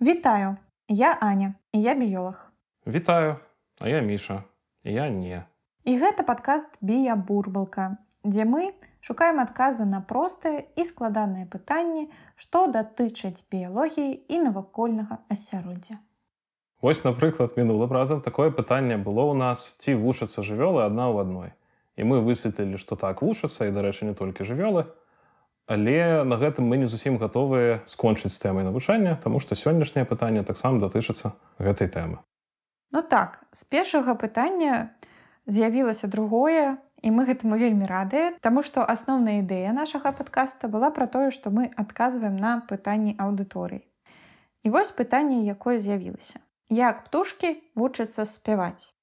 Вітаю, 0.00 0.56
я 0.88 1.18
Аня 1.20 1.54
і 1.72 1.82
я 1.82 1.94
біёлог. 1.94 2.34
Вітаю, 2.86 3.36
а 3.80 3.88
я 3.88 4.00
міша, 4.00 4.42
я 4.84 5.10
не. 5.10 5.42
І 5.84 5.98
гэта 5.98 6.22
падкаст 6.22 6.78
Бія 6.80 7.16
бурбалка, 7.16 7.98
дзе 8.22 8.44
мы 8.44 8.78
шукаем 9.00 9.42
адказы 9.42 9.82
на 9.90 9.98
простыя 9.98 10.62
і 10.78 10.84
складаныя 10.86 11.50
пытанні, 11.50 12.06
што 12.36 12.70
датычаць 12.70 13.42
біялогіі 13.50 14.22
і 14.28 14.38
навакольнага 14.38 15.18
асяроддзя. 15.34 15.98
Вось, 16.78 17.02
напрыклад, 17.02 17.58
мінулым 17.58 17.90
разам 17.90 18.22
такое 18.22 18.54
пытанне 18.54 19.02
было 19.02 19.26
ў 19.26 19.34
нас, 19.34 19.74
ці 19.82 19.98
вучацца 19.98 20.46
жывёлы 20.46 20.86
адна 20.86 21.10
ў 21.10 21.26
адной. 21.26 21.50
І 21.98 22.06
мы 22.06 22.22
высветлілі, 22.22 22.78
што 22.78 22.94
так 22.94 23.18
вучацца 23.18 23.66
і, 23.66 23.74
дарэчы, 23.74 24.06
не 24.06 24.14
толькі 24.14 24.46
жывёлы, 24.46 24.86
Але 25.68 26.24
на 26.24 26.40
гэтым 26.40 26.64
мы 26.64 26.80
не 26.80 26.88
зусім 26.88 27.20
гатовыя 27.20 27.84
скончыць 27.84 28.32
з 28.32 28.40
тэмай 28.40 28.64
навучання, 28.64 29.20
таму 29.20 29.36
што 29.36 29.52
сённяшняе 29.52 30.08
пытанне 30.08 30.40
таксама 30.40 30.80
датычыцца 30.80 31.36
гэтай 31.60 31.92
тэмы. 31.92 32.24
Ну 32.90 33.02
так, 33.04 33.44
з 33.52 33.68
першага 33.68 34.16
пытання 34.16 34.96
з'явілася 35.44 36.08
другое, 36.08 36.80
і 37.04 37.12
мы 37.12 37.28
гэтаму 37.28 37.60
вельмі 37.60 37.84
радыя, 37.84 38.32
Таму 38.40 38.64
што 38.64 38.80
асноўная 38.80 39.44
ідэя 39.44 39.76
нашага 39.76 40.12
падкаста 40.16 40.72
была 40.72 40.90
пра 40.90 41.06
тое, 41.06 41.30
што 41.30 41.52
мы 41.52 41.68
адказваем 41.76 42.40
на 42.40 42.64
пытанні 42.64 43.14
аўдыторыі. 43.20 43.84
І 44.64 44.72
вось 44.72 44.90
пытанне, 44.90 45.44
якое 45.44 45.78
з'явілася. 45.78 46.40
Як 46.68 47.04
птушкі 47.04 47.60
вучацца 47.76 48.24
спяваць? 48.24 48.96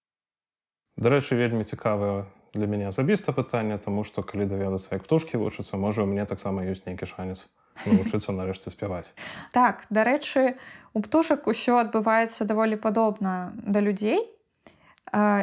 Дарэчы, 0.98 1.38
вельмі 1.38 1.64
цікавая 1.64 2.26
для 2.56 2.68
мяне 2.68 2.88
асабіста 2.88 3.36
пытанне 3.36 3.78
тому 3.78 4.04
что 4.04 4.24
калі 4.24 4.48
даведацца 4.48 4.96
як 4.96 5.04
птушкі 5.04 5.38
вучыцца 5.38 5.78
можа 5.78 6.04
у 6.04 6.08
мне 6.08 6.26
таксама 6.26 6.64
ёсць 6.64 6.88
нейкі 6.88 7.06
шанец 7.06 7.52
навучыцца 7.86 8.32
нарэшце 8.32 8.72
спяваць 8.72 9.12
так 9.52 9.84
дарэчы 9.92 10.56
у 10.96 11.04
птушак 11.04 11.52
усё 11.52 11.84
адбываецца 11.84 12.48
даволі 12.48 12.80
падобна 12.80 13.52
да 13.60 13.84
людзей 13.84 14.24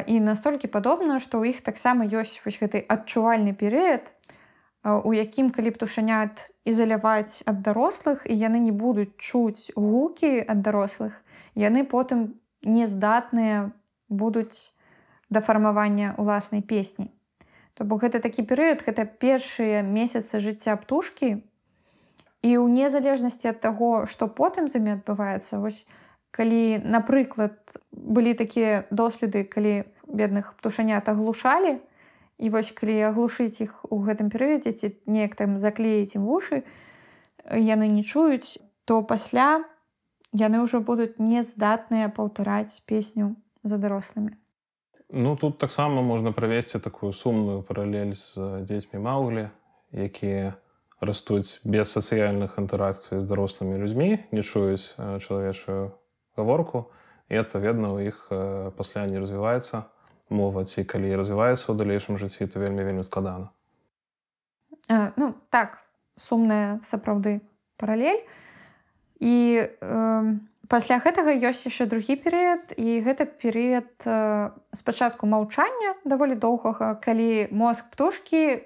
і 0.09 0.19
настолькі 0.19 0.67
падобна 0.73 1.21
што 1.21 1.37
ў 1.37 1.53
іх 1.53 1.61
таксама 1.61 2.09
ёсць 2.09 2.41
вось 2.41 2.57
гэты 2.57 2.81
адчувальны 2.81 3.53
перыяд 3.53 4.09
у 4.83 5.13
якім 5.13 5.53
калі 5.53 5.71
птушанят 5.77 6.49
ізаляваць 6.65 7.45
ад 7.47 7.61
дарослых 7.61 8.25
і 8.25 8.35
яны 8.35 8.59
не 8.59 8.73
будуць 8.73 9.13
чуць 9.21 9.71
гукі 9.77 10.41
ад 10.43 10.65
дарослых 10.65 11.21
яны 11.55 11.85
потым 11.85 12.41
не 12.65 12.89
здатныя 12.89 13.71
будуць 14.09 14.72
да 15.33 15.41
фармавання 15.41 16.13
ўласнай 16.21 16.61
песні. 16.61 17.09
То 17.73 17.89
бок 17.89 18.05
гэта 18.05 18.21
такі 18.21 18.45
перыяд, 18.45 18.85
гэта 18.85 19.09
першыя 19.09 19.81
месяцы 19.81 20.37
жыцця 20.37 20.77
птушкі. 20.77 21.41
І 22.43 22.49
ў 22.61 22.65
незалежнасці 22.69 23.49
ад 23.49 23.59
таго, 23.65 24.05
што 24.05 24.29
потым 24.29 24.69
з 24.69 24.77
імі 24.77 24.99
адбываецца, 25.01 25.57
вось, 25.63 25.87
калі, 26.29 26.83
напрыклад, 26.85 27.57
былі 27.89 28.37
такія 28.37 28.85
доследы, 28.91 29.41
калі 29.47 29.89
бедных 30.05 30.53
птушанят 30.59 31.09
аглушалі, 31.09 31.79
і 32.37 32.49
вось 32.53 32.71
калі 32.75 32.99
аглушыць 33.09 33.63
іх 33.65 33.81
у 33.89 34.03
гэтым 34.05 34.29
перыядзе 34.29 34.73
ці 34.73 34.93
неяк 35.07 35.33
там 35.39 35.57
заклеіць 35.57 36.19
ім 36.19 36.29
вушы, 36.29 36.61
яны 37.47 37.89
не 37.89 38.03
чуюць, 38.03 38.59
то 38.85 39.01
пасля 39.01 39.63
яны 40.33 40.61
ўжо 40.65 40.81
будуць 40.81 41.17
нездатныя 41.17 42.09
паўтараць 42.09 42.83
песню 42.85 43.35
за 43.63 43.77
дарослымі. 43.77 44.35
Ну 45.13 45.35
тут 45.37 45.61
таксама 45.61 46.01
можна 46.01 46.31
правесці 46.33 46.81
такую 46.81 47.13
сумную 47.13 47.61
паралель 47.61 48.17
з 48.17 48.65
дзецьмі 48.65 48.97
маўглі, 48.97 49.53
якія 49.93 50.57
растуць 50.97 51.61
без 51.61 51.93
сацыяльных 51.93 52.57
інтэракцый 52.57 53.21
з 53.21 53.25
дарослымі 53.29 53.77
людзьмі, 53.77 54.25
не 54.33 54.41
чуюць 54.41 54.97
чалавечую 54.97 55.93
гаворку 56.33 56.89
і 57.29 57.37
адпаведна 57.45 57.93
у 57.93 58.01
іх 58.01 58.25
пасля 58.73 59.05
не 59.05 59.21
развіваецца 59.21 59.85
мова 60.33 60.65
ці 60.65 60.83
калі 60.83 61.13
развіваецца 61.13 61.71
ў 61.71 61.77
далейшым 61.77 62.17
жыцці, 62.17 62.49
то 62.49 62.59
вельмі 62.59 62.83
вельмі 62.83 63.05
складана. 63.05 63.53
Э, 64.89 65.13
ну 65.15 65.37
так 65.49 65.79
сумная 66.17 66.81
сапраўды 66.83 67.41
паралель 67.77 68.25
і 69.19 69.61
э, 69.61 70.23
пасля 70.69 70.99
гэтага 71.03 71.35
ёсць 71.35 71.67
яшчэ 71.67 71.87
другі 71.91 72.15
перыяд 72.23 72.73
і 72.77 72.99
гэта 73.03 73.25
перыяд 73.25 73.91
э, 74.05 74.49
спачатку 74.71 75.27
маўчання 75.27 75.95
даволі 76.05 76.35
доўгага 76.35 76.95
калі 77.03 77.47
мозг 77.51 77.89
птушкі 77.91 78.63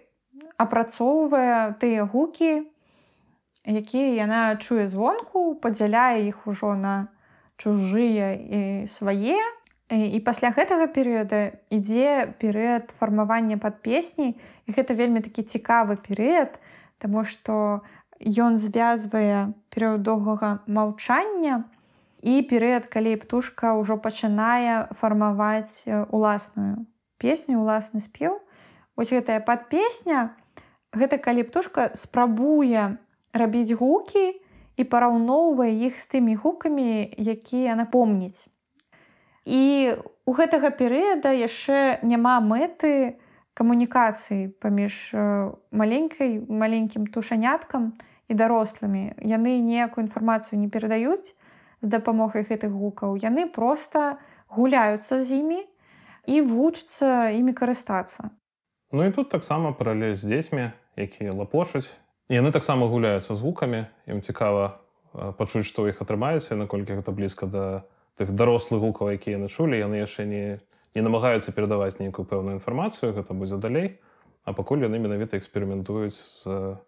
апрацоўвае 0.58 1.78
тыя 1.82 2.06
гукі 2.06 2.66
якія 3.68 4.16
яна 4.24 4.56
чуе 4.56 4.88
звонку 4.88 5.54
падзяляе 5.56 6.28
іх 6.28 6.48
ужо 6.48 6.74
на 6.76 7.12
чужыя 7.58 8.38
і 8.38 8.88
свае. 8.88 9.42
І 9.90 10.20
пасля 10.20 10.52
гэтага 10.52 10.88
перыяда 10.92 11.58
ідзе 11.72 12.36
перыяд 12.40 12.92
фармавання 13.00 13.58
пад 13.58 13.82
песні. 13.82 14.36
І 14.68 14.76
гэта 14.76 14.94
вельмі 14.94 15.24
такі 15.24 15.44
цікавы 15.44 15.96
перыяд 15.98 16.60
Таму 16.98 17.24
што 17.24 17.86
ён 18.26 18.58
звязвае 18.58 19.54
перыяд 19.70 20.02
доўгага 20.02 20.66
маўчання 20.66 21.70
і 22.28 22.42
перыяд 22.52 22.88
калі 22.92 23.16
птушка 23.24 23.72
ўжо 23.80 23.96
пачынае 24.04 24.92
фармаваць 25.00 25.88
уласную 26.12 26.84
песню 27.24 27.62
уласны 27.64 28.04
спеў 28.04 28.36
ось 29.00 29.14
гэтая 29.16 29.40
пад 29.48 29.70
песня 29.72 30.36
гэта 30.92 31.22
калі 31.24 31.48
птушка 31.48 31.88
спрабуе 31.96 32.98
рабіць 33.32 33.80
гукі 33.80 34.26
і 34.78 34.84
параўноўвае 34.92 35.72
іх 35.88 35.96
з 36.02 36.06
тымі 36.16 36.36
гукамі 36.44 37.08
якія 37.38 37.80
напомніць 37.80 38.52
і 39.48 39.64
у 40.28 40.36
гэтага 40.36 40.76
перыяда 40.76 41.32
яшчэ 41.32 42.04
няма 42.04 42.36
мэты 42.44 43.16
камунікацыі 43.56 44.52
паміж 44.62 45.16
маленькай 45.72 46.38
маленькім 46.46 47.08
тушаняткам 47.08 47.96
і 48.28 48.36
дарослымі. 48.36 49.16
Яны 49.24 49.58
ніякую 49.64 50.06
інфармацыю 50.06 50.60
не 50.60 50.68
перадаюць 50.68 51.34
з 51.82 51.88
дапамогай 51.88 52.44
гэтых 52.44 52.72
гукаў. 52.74 53.18
Яны 53.18 53.46
просто 53.50 54.18
гуляюцца 54.50 55.20
з 55.20 55.42
імі 55.42 55.62
і 56.26 56.42
вучацца 56.42 57.30
імі 57.32 57.54
карыстацца. 57.54 58.32
Ну 58.92 59.04
і 59.06 59.12
тут 59.12 59.30
таксама 59.30 59.74
паралель 59.74 60.16
з 60.16 60.26
дзецьмі 60.26 60.72
якія 60.96 61.34
лапочуць. 61.34 61.94
Яны 62.30 62.52
таксама 62.52 62.88
гуляюцца 62.88 63.36
з 63.36 63.40
гукамі. 63.42 63.86
Ім 64.08 64.22
цікава 64.22 64.80
пачуць 65.38 65.68
што 65.68 65.88
іх 65.88 66.02
атрымаецца 66.02 66.56
наколькі 66.56 66.98
гэта 66.98 67.12
блізка 67.12 67.46
да 67.48 67.84
тых 68.18 68.34
дарослых 68.34 68.82
гукаў 68.82 69.14
якія 69.14 69.38
начулі 69.38 69.78
яны 69.78 70.02
яшчэ 70.02 70.26
не 70.26 70.60
не 70.96 71.02
намагаюцца 71.06 71.54
перадаваць 71.54 72.00
нейкую 72.02 72.26
пэўную 72.26 72.58
інфармацыю 72.58 73.14
гэта 73.14 73.38
будзе 73.38 73.58
далей. 73.62 74.02
А 74.44 74.54
пакуль 74.54 74.82
яны 74.88 74.98
менавіта 74.98 75.38
эксперыментуюць 75.38 76.16
з 76.16 76.80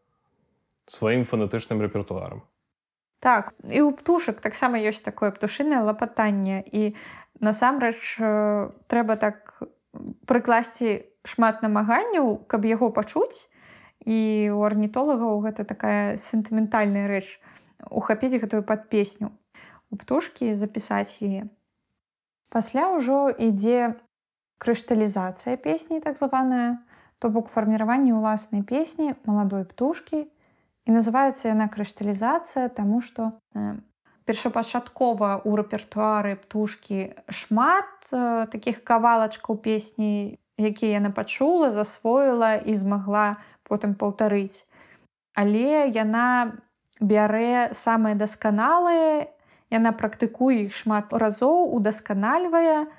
сваім 0.87 1.27
фанетычным 1.27 1.83
рэпертуарам 1.83 2.41
Так 3.19 3.51
і 3.67 3.83
ў 3.83 3.91
птушак 3.99 4.39
таксама 4.39 4.79
ёсць 4.79 5.03
такое 5.03 5.31
птушынае 5.35 5.83
лапатанне 5.83 6.63
і 6.71 6.95
насамрэч 7.43 8.19
трэба 8.87 9.19
так 9.19 9.63
прыкласці 10.29 11.03
шмат 11.27 11.59
намаганняў, 11.65 12.47
каб 12.47 12.63
яго 12.63 12.91
пачуць 12.95 13.51
і 14.07 14.49
у 14.55 14.63
арнітолагаў 14.63 15.43
гэта 15.43 15.67
такая 15.67 16.15
сентыментальная 16.15 17.11
рэч 17.11 17.27
ухапіць 17.91 18.39
гэтую 18.39 18.63
пад 18.63 18.87
песню 18.87 19.35
у 19.91 19.99
птушкі 19.99 20.53
запісаць 20.55 21.19
яе. 21.19 21.49
Пасля 22.49 22.89
ўжо 22.95 23.29
ідзе 23.29 23.99
крышталізацыя 24.63 25.57
песні 25.57 25.99
так 25.99 26.17
званая, 26.17 26.79
то 27.19 27.29
бок 27.29 27.51
фарміраванне 27.51 28.15
ўласнай 28.15 28.63
песні 28.63 29.15
маладой 29.27 29.65
птушкі, 29.65 30.27
і 30.89 30.97
называецца 30.97 31.53
яна 31.53 31.69
крышталізацыя 31.69 32.73
таму 32.73 32.97
што 33.05 33.29
э, 33.53 33.77
першапачаткова 34.25 35.45
ў 35.45 35.61
рэпертуары 35.61 36.33
птушкі 36.41 37.13
шмат 37.29 38.09
э, 38.09 38.49
такіх 38.49 38.81
кавалачкаў 38.81 39.61
песні 39.61 40.41
якія 40.57 40.97
яна 40.97 41.13
пачула 41.13 41.69
засвоіла 41.69 42.57
і 42.65 42.73
змагла 42.73 43.37
потым 43.69 43.93
паўтарыць. 43.93 44.65
Але 45.37 45.85
яна 45.93 46.57
бярэ 46.97 47.69
самыя 47.77 48.17
дасканалыя 48.17 49.29
яна 49.69 49.93
практыкуе 49.93 50.65
іх 50.65 50.73
шмат 50.73 51.13
разоў 51.13 51.69
удасканальвае 51.77 52.89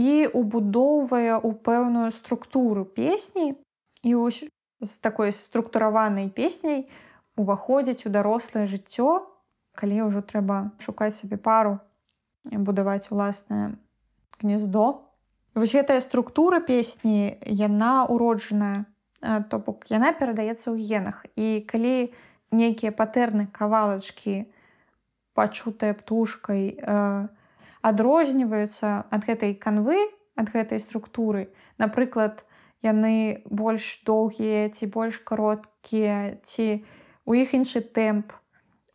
і 0.00 0.12
убудоўвае 0.32 1.36
ў 1.36 1.52
пэўную 1.52 2.08
структуру 2.16 2.88
песні. 2.88 3.60
І 4.00 4.16
ось 4.16 4.40
з 4.80 4.92
такой 5.04 5.36
структураванай 5.36 6.32
песняй 6.32 6.88
у 6.88 7.05
уваходзіць 7.36 8.06
у 8.06 8.12
дарослае 8.12 8.66
жыццё, 8.66 9.28
калі 9.76 10.08
ўжо 10.08 10.24
трэба 10.24 10.72
шукаць 10.80 11.16
сабе 11.16 11.36
пару 11.36 11.78
будаваць 12.44 13.08
уласнае 13.12 13.76
гнездо. 14.40 15.04
Вось 15.54 15.72
гэтая 15.72 16.00
структура 16.00 16.60
песні 16.60 17.36
яна 17.44 18.04
уроджаная, 18.04 18.84
то 19.48 19.58
бок 19.58 19.88
яна 19.88 20.12
перадаецца 20.12 20.72
ў 20.72 20.76
генах. 20.80 21.24
І 21.36 21.64
калі 21.64 22.12
нейкія 22.52 22.92
патэрны 22.92 23.48
кавалачкі 23.52 24.48
пачутая 25.36 25.92
птушкай 25.92 26.76
э, 26.80 27.28
адрозніваюцца 27.84 29.06
ад 29.12 29.22
гэтай 29.28 29.52
канвы 29.54 30.00
ад 30.36 30.48
гэтай 30.52 30.80
структуры 30.80 31.52
напрыклад 31.78 32.44
яны 32.84 33.44
больш 33.48 34.02
доўгія 34.08 34.72
ці 34.72 34.88
больш 34.92 35.20
кароткія 35.20 36.40
ці 36.42 36.84
у 37.26 37.34
іх 37.34 37.52
іншы 37.52 37.82
тэмп 37.82 38.32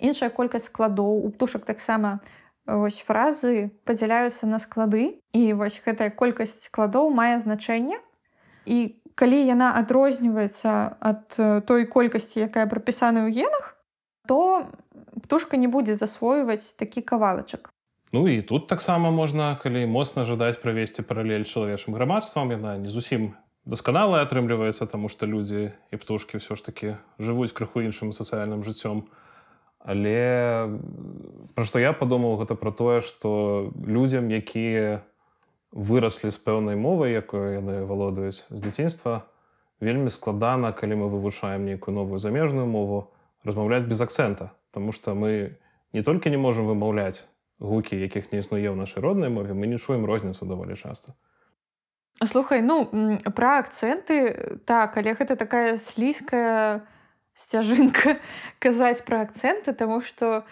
іншая 0.02 0.32
колькасць 0.34 0.72
складоў. 0.72 1.28
У 1.28 1.30
птушак 1.30 1.68
таксама 1.68 2.20
вось 2.66 3.04
фразы 3.06 3.70
падзяляюцца 3.86 4.48
на 4.48 4.58
склады. 4.58 5.22
І 5.36 5.54
вось 5.54 5.78
гэтая 5.84 6.10
колькасць 6.10 6.72
складоў 6.72 7.12
мае 7.14 7.38
значэнне. 7.44 8.00
І 8.66 8.98
калі 9.16 9.40
яна 9.46 9.76
адрозніваецца 9.78 10.98
ад 10.98 11.38
той 11.68 11.86
колькасці 11.86 12.48
якая 12.48 12.66
прапісана 12.66 13.28
ў 13.28 13.36
генах 13.36 13.78
то 14.26 14.66
птушка 15.22 15.58
не 15.58 15.68
будзе 15.68 15.94
засвойваць 15.94 16.74
такі 16.80 17.02
кавалачак. 17.02 17.70
Ну 18.12 18.28
і 18.28 18.42
тут 18.42 18.68
таксама 18.68 19.12
можна 19.12 19.56
калі 19.60 19.86
моцна 19.88 20.24
жадаць 20.26 20.60
правесці 20.64 21.04
паралель 21.04 21.48
чалавечым 21.48 21.96
грамадствам 21.96 22.52
яна 22.52 22.78
не 22.78 22.88
зусім 22.88 23.36
дасканалая 23.66 24.24
атрымліваецца 24.26 24.90
таму 24.90 25.10
што 25.10 25.30
людзі 25.30 25.70
і 25.94 25.96
птушкі 26.02 26.42
ўсё 26.42 26.58
ж 26.58 26.66
такі 26.66 26.90
жывуць 27.22 27.54
крыху 27.54 27.86
іншым 27.86 28.10
сацыяльным 28.10 28.66
жыццём 28.66 29.06
але 29.86 30.70
пра 31.54 31.64
што 31.66 31.82
я 31.82 31.94
падумаў 31.94 32.42
гэта 32.42 32.58
пра 32.58 32.74
тое 32.74 33.02
што 33.06 33.70
людзям 33.76 34.34
якія 34.34 35.06
выраслі 35.72 36.34
з 36.34 36.38
пэўнай 36.42 36.76
мовай 36.76 37.14
якой 37.14 37.62
яны 37.62 37.86
валодаюць 37.86 38.50
з 38.50 38.60
дзяцінства 38.60 39.30
вельмі 39.82 40.10
складана 40.10 40.74
калі 40.74 41.06
мы 41.06 41.08
вывучаем 41.10 41.66
нейкую 41.66 41.94
новую 41.96 42.18
замежную 42.18 42.66
мову 42.66 43.14
размаўляць 43.46 43.86
без 43.86 44.02
акцэнта 44.02 44.52
Таму 44.72 44.96
што 44.96 45.12
мы 45.16 45.60
не 45.92 46.02
толькі 46.02 46.32
не 46.32 46.38
можам 46.38 46.66
вымаўляць 46.66 47.28
гукі 47.60 47.98
якіх 48.00 48.32
не 48.32 48.40
існуе 48.40 48.70
ў 48.70 48.78
нашай 48.78 49.06
роднай 49.06 49.30
мове 49.30 49.54
мы 49.54 49.68
не 49.68 49.78
чуем 49.78 50.06
розніцу 50.06 50.46
даволі 50.46 50.78
часта 50.78 51.14
слухай 52.28 52.62
ну 52.62 52.86
пра 53.36 53.60
акцэнты 53.62 54.60
так 54.66 54.98
але 54.98 55.14
гэта 55.18 55.36
такая 55.36 55.78
слізкая 55.78 56.86
сцяжынка 57.34 58.18
казаць 58.64 59.02
пра 59.06 59.26
акцэнты 59.26 59.74
таму 59.74 60.02
што 60.02 60.44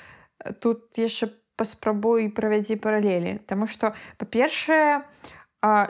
тут 0.60 0.98
яшчэ 0.98 1.30
паспрабуй 1.60 2.32
правядзі 2.32 2.80
паралелі 2.80 3.44
Таму 3.44 3.68
што 3.68 3.92
па-першае 4.16 5.04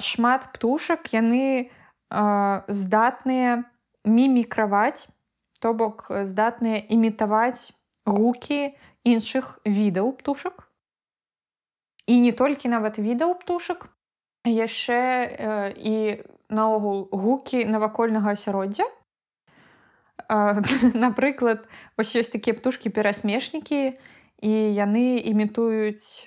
шмат 0.01 0.49
птушак 0.55 1.13
яны 1.13 1.69
здатныя 2.09 3.63
мімікраваць 4.03 5.07
то 5.61 5.73
бок 5.77 6.09
здатныя 6.09 6.81
імітаваць 6.89 7.77
гукі 8.09 8.73
іншых 9.05 9.59
відаў 9.65 10.17
птушак 10.17 10.65
і 12.09 12.19
не 12.25 12.33
толькі 12.33 12.73
нават 12.73 12.97
відаў 12.97 13.37
птушак 13.43 13.93
яшчэ 14.49 15.73
і 15.77 15.95
наогул 16.49 17.07
гукі 17.11 17.65
навакольнага 17.65 18.33
асяроддзя. 18.33 18.85
Напрыклад 20.93 21.65
вось 21.97 22.13
ёсць 22.13 22.33
такія 22.33 22.57
птушкі 22.57 22.89
перасмешнікі 22.93 23.97
і 24.41 24.51
яны 24.51 25.17
імітуюць 25.21 26.25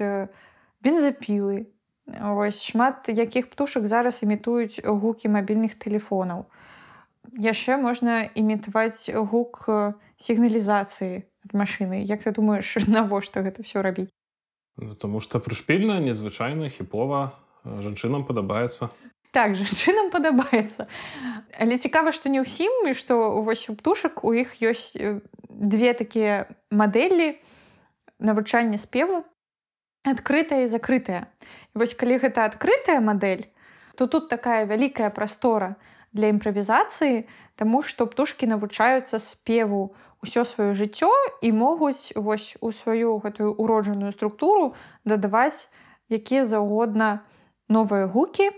бензапілы. 0.83 1.71
Ось 2.07 2.63
шмат 2.63 3.07
якіх 3.09 3.51
птушак 3.51 3.87
зараз 3.87 4.23
імітуюць 4.23 4.83
гукі 4.83 5.31
мабільных 5.31 5.79
тэлефонаў. 5.79 6.51
Яшчэ 7.39 7.79
можна 7.79 8.27
імітаваць 8.35 9.07
гук 9.15 9.71
сігналізацыі 10.19 11.23
ад 11.23 11.51
машыны. 11.55 12.03
Як 12.03 12.27
ты 12.27 12.35
думаеш 12.35 12.75
навошта 12.87 13.43
гэта 13.43 13.63
все 13.63 13.83
рабіць? 13.83 14.11
Ну, 14.77 14.95
Таму 14.95 15.21
што 15.21 15.39
прышпільна 15.39 16.01
незвычайна 16.03 16.69
хіпова 16.69 17.39
жанчынам 17.65 18.25
падабаецца 18.25 18.91
так 19.33 19.55
жанчынам 19.61 20.11
падабаецца 20.11 20.89
але 21.59 21.79
цікава 21.79 22.13
што 22.13 22.33
не 22.33 22.43
ўсім 22.43 22.91
і 22.91 22.97
што 22.99 23.43
вось 23.47 23.69
у 23.69 23.77
птушак 23.79 24.25
у 24.25 24.35
іх 24.35 24.59
ёсць 24.63 24.97
две 25.49 25.93
такія 25.95 26.49
мадэлі 26.71 27.39
навучання 28.23 28.79
спеву. 28.79 29.25
Адкрытая 30.05 30.63
і 30.63 30.67
закрытая. 30.67 31.31
Вось 31.75 31.95
калі 31.95 32.19
гэта 32.19 32.47
адкрытая 32.47 33.01
мадэль 33.01 33.47
то 33.95 34.07
тут 34.07 34.29
такая 34.29 34.65
вялікая 34.65 35.11
прастора 35.11 35.77
для 36.13 36.33
імправізацыі 36.33 37.29
таму 37.55 37.83
што 37.83 38.07
птушкі 38.07 38.49
навучаюцца 38.49 39.21
спеву 39.21 39.95
ўсё 40.25 40.43
сваё 40.49 40.73
жыццё 40.75 41.13
і 41.43 41.53
могуць 41.53 42.11
вось 42.17 42.57
у 42.59 42.73
сваю 42.73 43.21
гэтую 43.23 43.53
уроджаную 43.55 44.11
структуру 44.17 44.75
дадаваць 45.05 45.71
якія 46.11 46.43
заўгодна 46.43 47.23
новыя 47.69 48.07
гукі. 48.07 48.51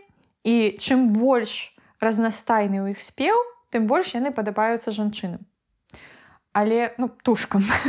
І 0.45 0.77
чым 0.77 1.17
больш 1.17 1.73
разнастайны 2.01 2.85
ў 2.85 2.93
іх 2.93 3.01
спеў 3.01 3.37
тым 3.75 3.91
больш 3.91 4.15
яны 4.15 4.31
падабаюцца 4.31 4.95
жанчынам. 4.95 5.43
Але 6.55 6.95
ну 6.99 7.11
птушкам. 7.11 7.67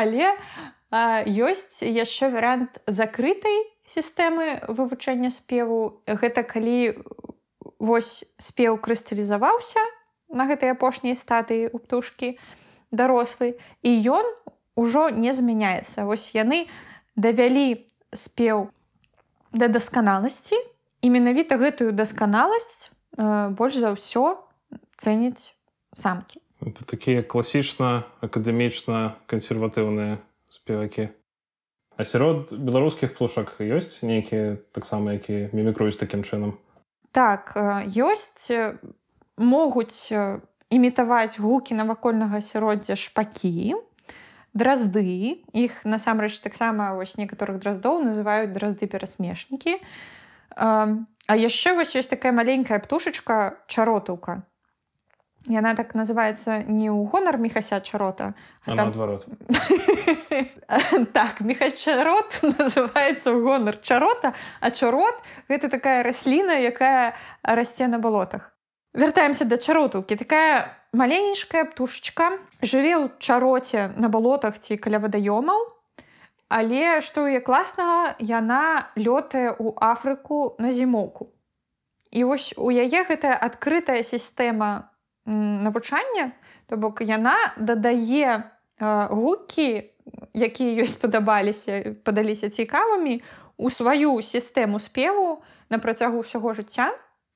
Але 0.00 0.32
ёсць 1.28 1.84
яшчэ 1.84 2.32
варыянт 2.32 2.80
закрытай 2.86 3.68
сістэмы 3.84 4.64
вывучэння 4.72 5.28
спеву. 5.28 6.00
Гэта 6.08 6.40
калі 6.48 6.96
вось 7.76 8.24
спеў 8.40 8.80
крысталізаваўся 8.80 9.84
на 10.32 10.48
гэтай 10.48 10.72
апошняй 10.72 11.12
статыі 11.12 11.68
у 11.68 11.84
птушкі 11.84 12.40
дарослы 12.88 13.60
і 13.84 13.92
ён 14.08 14.24
ужо 14.72 15.12
не 15.12 15.36
змяняецца. 15.36 16.08
Вось 16.08 16.32
яны 16.32 16.64
давялі 17.12 17.84
спеў 18.14 18.70
да 19.52 19.68
дасканаласці. 19.68 20.56
І 21.04 21.10
менавіта 21.10 21.60
гэтую 21.60 21.92
дасканаласць 21.92 22.88
э, 23.18 23.50
больш 23.52 23.76
за 23.76 23.92
ўсё 23.92 24.40
цэніць 24.96 25.52
самкі. 25.92 26.40
Это 26.64 26.86
такія 26.88 27.20
класічна 27.20 28.08
акадэмічна 28.24 29.20
кансерватыўныя 29.28 30.16
спевакі. 30.48 31.12
А 31.96 32.02
сярод 32.02 32.50
беларускіх 32.56 33.14
птушак 33.14 33.60
ёсць 33.60 34.02
нейкія 34.02 34.58
таксама 34.72 35.14
якія 35.14 35.52
мімікруюць 35.52 36.00
такім 36.00 36.24
чынам? 36.24 36.58
Так 37.12 37.54
ёсць. 37.94 38.50
Могуць 39.36 40.10
імітаваць 40.70 41.38
гукі 41.38 41.74
навакольнага 41.74 42.38
асяроддзя 42.42 42.96
шпакі 42.98 43.78
дразды 44.54 45.42
іх 45.52 45.84
насамрэч 45.84 46.38
таксама 46.40 46.94
вось 46.94 47.18
некаторых 47.18 47.58
драздоў 47.58 48.02
называюць 48.06 48.54
дразды 48.54 48.86
перасмешнікі 48.86 49.78
а 50.56 51.36
яшчэ 51.36 51.74
вось 51.74 51.94
ёсць 51.96 52.10
такая 52.10 52.32
маленькая 52.32 52.78
птушачка 52.78 53.58
чаротаўка. 53.66 54.44
Яна 55.46 55.74
так 55.76 55.94
называется 55.94 56.64
не 56.64 56.88
ў 56.88 57.04
гонар 57.04 57.36
мехася 57.36 57.80
чарота 57.80 58.34
наадварот. 58.66 59.28
Так 61.12 61.40
мехачарот 61.40 62.40
называется 62.58 63.32
ў 63.32 63.42
гонар 63.44 63.76
чарота 63.76 64.32
а 64.60 64.70
чарот 64.70 65.16
гэта 65.48 65.68
такая 65.68 66.02
расліна 66.02 66.56
якая 66.60 67.14
расце 67.42 67.88
на 67.88 67.98
балотах. 67.98 68.52
Вяртаемся 68.94 69.44
да 69.44 69.58
чаротаўкі. 69.58 70.16
Такая 70.16 70.80
маленечкая 70.94 71.66
птушачка 71.66 72.38
жыве 72.62 72.96
ў 72.96 73.10
чароце 73.18 73.90
на 73.98 74.08
балотах 74.08 74.58
ці 74.62 74.78
каля 74.78 75.02
вадаёмаў 75.02 75.74
але 76.48 77.00
што 77.02 77.26
яе 77.26 77.42
класнага 77.42 78.14
яна 78.22 78.90
лётае 78.94 79.50
ў 79.58 79.74
афрыку 79.80 80.54
на 80.62 80.70
зімоўку. 80.70 81.30
І 82.14 82.24
вось 82.30 82.54
у 82.56 82.70
яе 82.70 83.02
гэтая 83.10 83.34
адкрытая 83.34 84.06
сістэма 84.06 84.94
навучання 85.26 86.32
то 86.70 86.76
бок 86.76 87.02
яна 87.02 87.34
дадае 87.56 88.54
гукі 88.78 89.90
якія 90.30 90.84
ёй 90.84 90.86
спадабаліся 90.86 91.98
падаліся 92.06 92.54
цікавымі 92.54 93.18
у 93.56 93.70
сваю 93.70 94.20
сістэму 94.22 94.78
спеву 94.78 95.42
на 95.70 95.78
працягу 95.78 96.22
ўсяго 96.22 96.54
жыцця. 96.54 96.94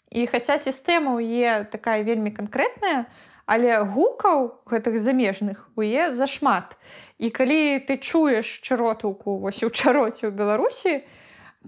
І 0.08 0.24
хаця 0.30 0.56
сістэма 0.62 1.18
ў 1.18 1.26
е 1.42 1.64
такая 1.68 2.00
вельмі 2.06 2.30
канкрэтная 2.30 3.10
але 3.48 3.80
гукаў 3.80 4.60
гэтых 4.68 5.00
замежных 5.00 5.64
у 5.72 5.80
е 5.80 6.12
зашмат. 6.12 6.76
І 7.16 7.32
калі 7.32 7.80
ты 7.80 7.96
чуеш 7.96 8.60
чаротаўку 8.60 9.40
вось 9.40 9.64
у 9.64 9.72
чароце 9.72 10.28
ў 10.28 10.36
беларусі 10.36 11.00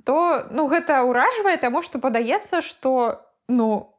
то 0.04 0.46
ну 0.52 0.68
гэта 0.68 1.00
ўражвае 1.08 1.56
таму 1.56 1.80
што 1.80 1.96
падаецца 1.98 2.60
што 2.60 3.24
ну 3.48 3.96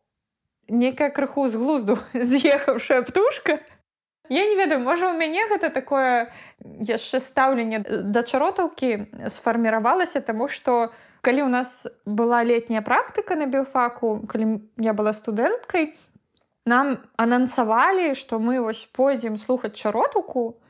некая 0.69 1.09
крыху 1.09 1.49
з 1.49 1.57
глузду 1.57 1.97
з'ехаўшая 2.13 3.01
птушка. 3.01 3.59
Я 4.29 4.45
не 4.45 4.55
ведаю 4.55 4.79
можа 4.79 5.09
у 5.09 5.17
мяне 5.17 5.49
гэта 5.49 5.73
такое 5.73 6.29
яшчэ 6.61 7.17
стаўленне 7.17 7.81
да 7.81 8.21
чаротаўкі 8.21 9.09
сфарміравалася 9.25 10.21
таму 10.21 10.47
што 10.47 10.93
калі 11.25 11.45
ў 11.45 11.49
нас 11.49 11.89
была 12.05 12.45
летняя 12.45 12.85
практыка 12.85 13.33
на 13.33 13.49
біофаку 13.49 14.21
калі 14.29 14.61
я 14.77 14.93
была 14.93 15.17
студэнткай 15.17 15.97
нам 16.65 16.97
анансавалі 17.17 18.13
што 18.15 18.39
мы 18.39 18.61
вось 18.61 18.85
пойдзем 18.85 19.37
слухаць 19.37 19.75
чаротуку 19.75 20.61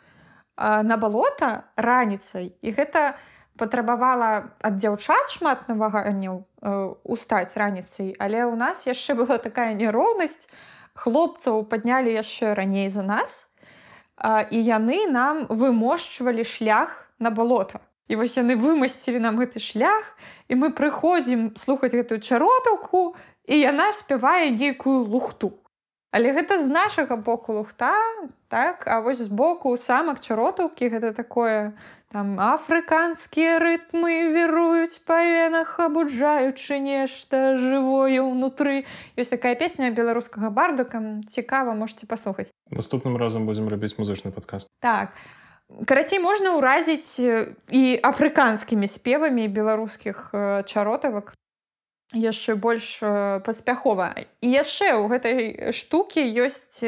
на 0.57 0.97
балота 0.97 1.67
раніцай 1.75 2.55
і 2.61 2.71
гэта 2.71 3.17
патрабавала 3.61 4.55
ад 4.65 4.77
дзяўчат 4.81 5.29
шмат 5.29 5.67
наваганняў 5.69 6.41
устаць 7.03 7.53
раніцай. 7.53 8.15
Але 8.17 8.47
ў 8.47 8.55
нас 8.57 8.87
яшчэ 8.87 9.13
была 9.13 9.37
такая 9.37 9.73
нероўнасць. 9.77 10.39
Хлопцаў 10.97 11.63
паднялі 11.71 12.11
яшчэ 12.11 12.53
раней 12.57 12.89
за 12.89 13.03
нас 13.05 13.47
і 14.51 14.59
яны 14.59 15.07
нам 15.07 15.45
вымошчвалі 15.47 16.43
шлях 16.43 17.07
на 17.19 17.31
балота 17.31 17.79
і 18.11 18.19
вось 18.19 18.35
яны 18.35 18.59
вымасцілі 18.59 19.23
нам 19.23 19.39
гэты 19.39 19.63
шлях 19.63 20.03
і 20.51 20.59
мы 20.59 20.75
прыходзім 20.75 21.55
слухаць 21.55 21.95
гэтую 21.95 22.19
чаротаўку 22.19 23.15
і 23.47 23.55
яна 23.55 23.95
спявае 23.95 24.51
нейкую 24.51 25.07
лухту 25.07 25.55
Але 26.11 26.35
гэта 26.35 26.59
з 26.59 26.67
нашага 26.67 27.15
боку 27.15 27.53
лухта 27.55 27.95
так? 28.51 28.83
А 28.87 28.99
вось 28.99 29.23
з 29.23 29.31
боку 29.31 29.77
самак 29.77 30.19
чаротаўкі 30.19 30.91
гэта 30.91 31.15
такое 31.15 31.71
там 32.11 32.35
афрыканскія 32.35 33.63
рытмы 33.63 34.27
віруюць 34.35 34.99
па 35.07 35.23
венах 35.23 35.79
абуджаючы 35.79 36.83
нешта 36.83 37.55
жывое 37.55 38.19
ўнутры. 38.19 38.83
Ёсць 39.15 39.31
такая 39.31 39.55
песня 39.55 39.87
беларускага 39.95 40.51
бардакам 40.51 41.23
цікава 41.23 41.71
можете 41.71 42.11
паслухаць. 42.11 42.51
Наступным 42.67 43.15
разам 43.15 43.47
будзем 43.47 43.71
рабіць 43.71 43.95
музычны 43.95 44.35
падкаст. 44.35 44.67
Так. 44.83 45.15
Карацей 45.87 46.19
можна 46.19 46.59
ўразіць 46.59 47.23
і 47.71 47.83
афрыканскімі 48.03 48.83
спевамі 48.91 49.47
беларускіх 49.47 50.35
чаротавак 50.67 51.31
яшчэ 52.13 52.55
больш 52.55 52.99
паспяхова. 53.45 54.15
І 54.41 54.47
яшчэ 54.51 54.93
ў 54.95 55.03
гэтай 55.07 55.37
штукі 55.71 56.21
ёсць 56.21 56.83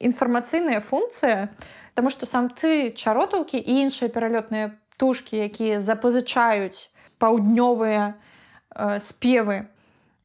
інфармацыйная 0.00 0.80
функцыя 0.80 1.48
Таму 1.94 2.10
што 2.10 2.26
сам 2.26 2.50
ты 2.50 2.90
чаротаўкі 2.90 3.54
і 3.54 3.86
іншыя 3.86 4.10
пералётныя 4.10 4.74
птушкі 4.94 5.38
якія 5.46 5.78
запазычаюць 5.78 6.90
паўднёвыя 7.22 8.14
э, 8.14 8.98
спевы 8.98 9.70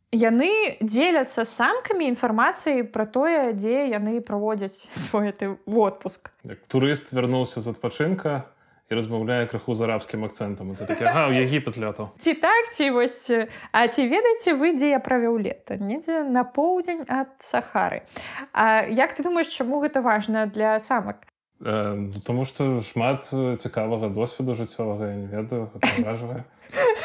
яны 0.10 0.78
дзеляцца 0.82 1.46
самкамі 1.46 2.10
інфармацыі 2.10 2.86
пра 2.90 3.06
тое 3.06 3.54
дзе 3.54 3.90
яны 3.94 4.22
праводзяць 4.26 4.90
свой 4.94 5.30
ты 5.32 5.54
водпуск 5.66 6.34
турыст 6.68 7.14
вярнуўся 7.14 7.62
з 7.62 7.74
адпачынка 7.74 8.50
і 8.90 8.96
размаўляе 8.98 9.46
крыху 9.46 9.76
з 9.78 9.86
арабскім 9.86 10.26
акцэнтам 10.26 10.74
ага, 10.74 11.30
егіпет 11.30 11.78
лятаў 11.78 12.10
ці 12.18 12.34
так 12.42 12.74
ці 12.74 12.90
вось 12.98 13.30
А 13.72 13.88
ці 13.88 14.08
ведаеце 14.10 14.58
вы 14.58 14.74
дзе 14.74 14.98
я 14.98 15.00
правёў 15.00 15.38
лета 15.38 15.78
недзе 15.78 16.24
на 16.26 16.44
поўдзень 16.44 17.06
ад 17.08 17.30
сахары 17.40 18.02
А 18.54 18.86
як 18.90 19.14
ты 19.14 19.24
думаеш 19.24 19.48
чаму 19.54 19.82
гэта 19.86 20.02
важна 20.02 20.46
для 20.46 20.80
самак 20.80 21.22
э, 21.62 22.10
Таму 22.26 22.46
што 22.46 22.82
шмат 22.82 23.30
цікавага 23.30 24.10
досведу 24.10 24.58
жыццёвага 24.58 25.14
не 25.14 25.28
ведаю 25.30 25.70
важвае 26.02 26.46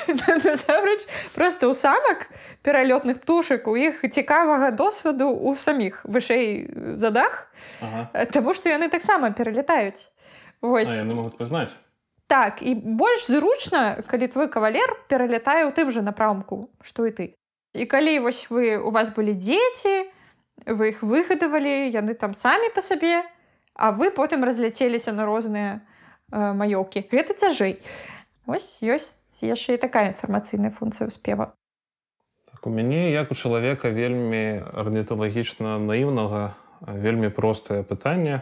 насамрэч 0.09 1.09
просто 1.35 1.69
ў 1.69 1.75
самак 1.75 2.29
пералётных 2.61 3.21
птушак 3.21 3.69
у 3.69 3.77
іх 3.77 4.05
цікавага 4.05 4.71
досведу 4.71 5.33
у 5.33 5.55
саміх 5.57 6.05
вышэй 6.05 6.69
задах. 6.97 7.49
Ага. 7.81 8.27
Таму 8.33 8.53
што 8.55 8.69
яны 8.69 8.89
таксама 8.89 9.33
пералетаюць 9.33 10.13
Вось. 10.65 10.89
А, 10.89 11.05
яны 11.05 11.13
могуць 11.13 11.37
пазнаць. 11.37 11.77
Так 12.27 12.65
і 12.65 12.73
больш 12.75 13.29
зручна, 13.29 14.01
калі 14.09 14.33
твой 14.33 14.49
кавалер 14.49 14.97
пералятае 15.13 15.69
ў 15.69 15.77
тым 15.77 15.93
жа 15.93 16.01
напрамку, 16.01 16.73
што 16.81 17.05
і 17.05 17.13
ты. 17.13 17.25
І 17.77 17.85
калі 17.85 18.25
вось 18.25 18.49
вы 18.49 18.81
у 18.81 18.89
вас 18.89 19.13
былі 19.13 19.37
дзеці, 19.37 20.09
вы 20.65 20.97
іх 20.97 21.05
выгадавалі, 21.05 21.93
яны 21.93 22.17
там 22.17 22.33
самі 22.33 22.73
па 22.73 22.81
сабе, 22.81 23.29
а 23.77 23.93
вы 23.93 24.09
потым 24.09 24.41
разляцеліся 24.41 25.13
на 25.13 25.29
розныя 25.29 25.85
э, 26.33 26.41
маёўкі. 26.57 27.05
Гэта 27.13 27.37
цяжэй. 27.37 27.85
Вось 28.49 28.81
ёсць 28.81 29.21
яшчэ 29.45 29.77
і 29.77 29.83
такая 29.85 30.17
інфармацыйная 30.17 30.73
функцыя 30.73 31.13
спева. 31.13 31.53
Так, 32.49 32.65
у 32.65 32.73
мяне 32.73 33.13
як 33.13 33.29
у 33.29 33.37
чалавека 33.37 33.93
вельмі 33.93 34.65
арніталагічна 34.73 35.77
наіўнага, 35.77 36.57
вельмі 36.81 37.29
простае 37.29 37.85
пытанне, 37.85 38.41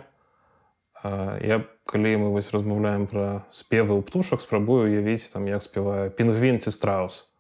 Я 1.02 1.64
калі 1.86 2.16
мы 2.16 2.28
вось 2.30 2.52
размаўляем 2.54 3.06
пра 3.10 3.44
спевы 3.50 3.98
ў 3.98 4.02
птушак 4.06 4.40
спрабую 4.40 4.86
уявіць 4.86 5.30
там 5.34 5.50
як 5.50 5.62
спявае 5.62 6.10
пінгвін 6.10 6.62
ці 6.62 6.70
страус. 6.70 7.32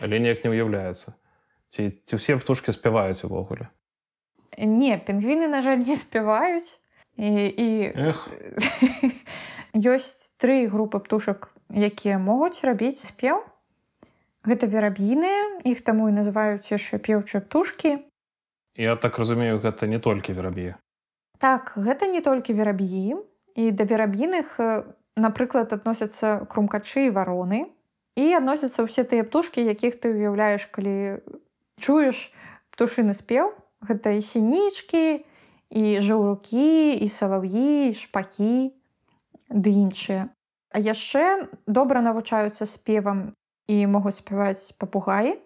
Але 0.00 0.18
неяк 0.18 0.44
не 0.44 0.50
ўяўляецца 0.50 1.14
ці 1.74 1.90
ці 2.06 2.12
ўсе 2.18 2.36
птушкі 2.38 2.74
спяваюць 2.74 3.26
увогуле 3.26 3.68
не 4.58 4.94
пінгвіны 4.98 5.50
на 5.50 5.60
жаль 5.66 5.82
не 5.82 5.96
спяваюць 5.98 6.78
і, 7.18 7.30
і... 7.50 7.68
ёсць 9.74 10.30
тры 10.40 10.66
групы 10.70 11.02
птушак 11.02 11.50
якія 11.70 12.22
могуць 12.22 12.62
рабіць 12.62 13.02
спеў 13.02 13.42
гэта 14.46 14.70
вераб'іныя 14.70 15.66
іх 15.66 15.82
таму 15.82 16.08
і 16.10 16.16
называюць 16.20 16.70
яшчэ 16.70 17.02
пеўчыя 17.02 17.42
птушкі 17.42 17.98
Я 18.74 18.96
так 18.98 19.18
разумею 19.18 19.62
гэта 19.62 19.86
не 19.90 19.98
толькі 20.02 20.34
вераб'і 20.34 20.74
Так, 21.44 21.74
гэта 21.76 22.08
не 22.08 22.24
толькі 22.24 22.56
вераб'і 22.56 23.20
і 23.52 23.64
да 23.76 23.84
вераб'іных, 23.84 24.56
напрыклад, 25.12 25.76
адносяцца 25.76 26.48
крумкачы 26.48 27.04
і 27.04 27.12
вароны. 27.12 27.68
І 28.16 28.32
адносяцца 28.40 28.80
ўсе 28.80 29.04
тыя 29.04 29.28
птушкі, 29.28 29.60
якіх 29.60 30.00
ты 30.00 30.16
уяўляеш, 30.16 30.64
калі 30.72 31.20
чуеш 31.76 32.32
птушыны 32.72 33.12
спеў, 33.12 33.52
гэта 33.84 34.16
і 34.16 34.24
сінічкі, 34.24 35.20
і 35.68 35.84
жаўрукі, 36.00 36.96
і 36.96 37.06
салаўі, 37.12 37.92
шпакі, 37.92 38.72
ды 39.52 39.68
іншыя. 39.68 40.32
А 40.72 40.80
яшчэ 40.80 41.52
добра 41.68 42.00
навучаюцца 42.00 42.64
спевам 42.64 43.36
і 43.68 43.84
могуць 43.84 44.16
спяваць 44.24 44.72
папугаі. 44.80 45.36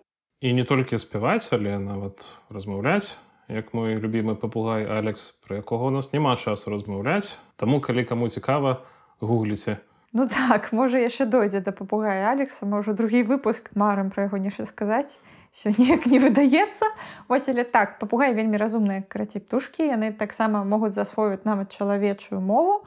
І 0.47 0.55
не 0.55 0.63
толькі 0.63 0.95
спяваць, 1.03 1.51
але 1.51 1.75
нават 1.83 2.23
размаўляць 2.55 3.19
як 3.49 3.75
мой 3.75 3.97
любімы 3.97 4.37
папугай 4.37 4.85
Алекс, 4.85 5.33
пра 5.45 5.65
якога 5.65 5.89
у 5.89 5.91
нас 5.91 6.13
няма 6.13 6.37
часу 6.37 6.71
размаўляць. 6.71 7.37
Таму 7.57 7.81
калі 7.81 8.05
каму 8.05 8.29
цікава, 8.29 8.85
гугліце. 9.21 9.77
Ну 10.13 10.29
так, 10.29 10.73
можа 10.73 11.01
яшчэ 11.01 11.25
дойдзе 11.29 11.61
да 11.61 11.73
папугая 11.73 12.29
Алекса, 12.33 12.67
можа 12.67 12.93
другі 12.93 13.25
выпуск 13.25 13.73
марам 13.75 14.09
пра 14.11 14.29
яго 14.29 14.39
нешта 14.39 14.65
сказаць. 14.65 15.19
Сё 15.53 15.73
неяк 15.73 16.07
не 16.07 16.21
выдаецца. 16.21 16.87
Вось 17.29 17.49
але 17.49 17.65
так, 17.65 17.99
папугай 17.99 18.37
вельмі 18.37 18.61
разумныя 18.61 19.03
карацей 19.03 19.41
птушкі, 19.41 19.89
яны 19.89 20.13
таксама 20.13 20.65
могуць 20.65 20.93
засвоіць 20.93 21.45
нават 21.45 21.73
чалавечую 21.73 22.41
мову. 22.41 22.85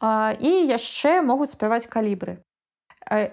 А, 0.00 0.32
і 0.40 0.66
яшчэ 0.66 1.22
могуць 1.22 1.52
спяваць 1.52 1.86
калібры. 1.86 2.40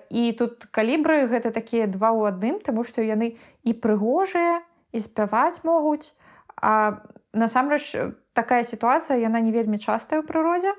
І 0.10 0.34
тут 0.38 0.66
калібры 0.72 1.28
гэта 1.32 1.52
такія 1.52 1.88
два 1.88 2.12
ў 2.12 2.30
адным, 2.30 2.60
таму 2.60 2.84
што 2.84 3.02
яны 3.02 3.40
і 3.64 3.72
прыгожыя, 3.74 4.62
і 4.92 5.00
спяваць 5.00 5.64
могуць. 5.64 6.14
А 6.56 7.04
насамрэч 7.34 8.16
такая 8.34 8.64
сітуацыя 8.64 9.20
яна 9.20 9.40
не 9.40 9.52
вельмі 9.52 9.80
частая 9.80 10.20
ў 10.22 10.28
прыродзе. 10.28 10.74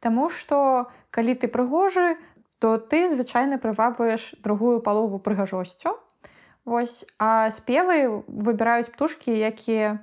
Таму 0.00 0.28
што 0.28 0.88
калі 1.10 1.34
ты 1.34 1.48
прыгожы, 1.48 2.16
то 2.58 2.76
ты 2.78 3.08
звычайна 3.08 3.58
прывабваеш 3.58 4.34
другую 4.42 4.80
палову 4.80 5.18
прыгажосцю. 5.18 5.96
Вось, 6.64 7.06
а 7.18 7.50
спевы 7.54 8.26
выбіраюць 8.26 8.90
птушкі, 8.90 9.30
якія 9.30 10.02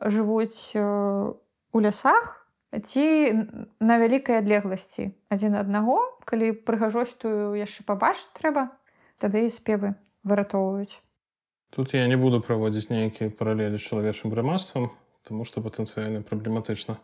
жывуць 0.00 0.76
у 0.76 1.78
лясах 1.80 2.46
ці 2.70 3.32
на 3.80 3.98
вялікай 3.98 4.38
адлегласці 4.38 5.10
адзін 5.32 5.56
аднаго, 5.56 5.98
калі 6.28 6.52
прыгажосцю 6.68 7.56
яшчэ 7.56 7.86
пабачыць 7.88 8.30
трэба, 8.38 8.70
тады 9.18 9.48
спевы 9.50 9.96
выратоўваюць. 10.22 11.00
Тут 11.76 11.94
я 11.94 12.08
не 12.08 12.16
буду 12.16 12.40
праводзіць 12.40 12.88
нейкія 12.88 13.28
паралелі 13.28 13.76
з 13.76 13.84
чалавечым 13.84 14.32
грамадствам, 14.32 14.88
тому 15.28 15.44
што 15.44 15.60
патэнцыяльна 15.60 16.22
праблематычна 16.24 16.96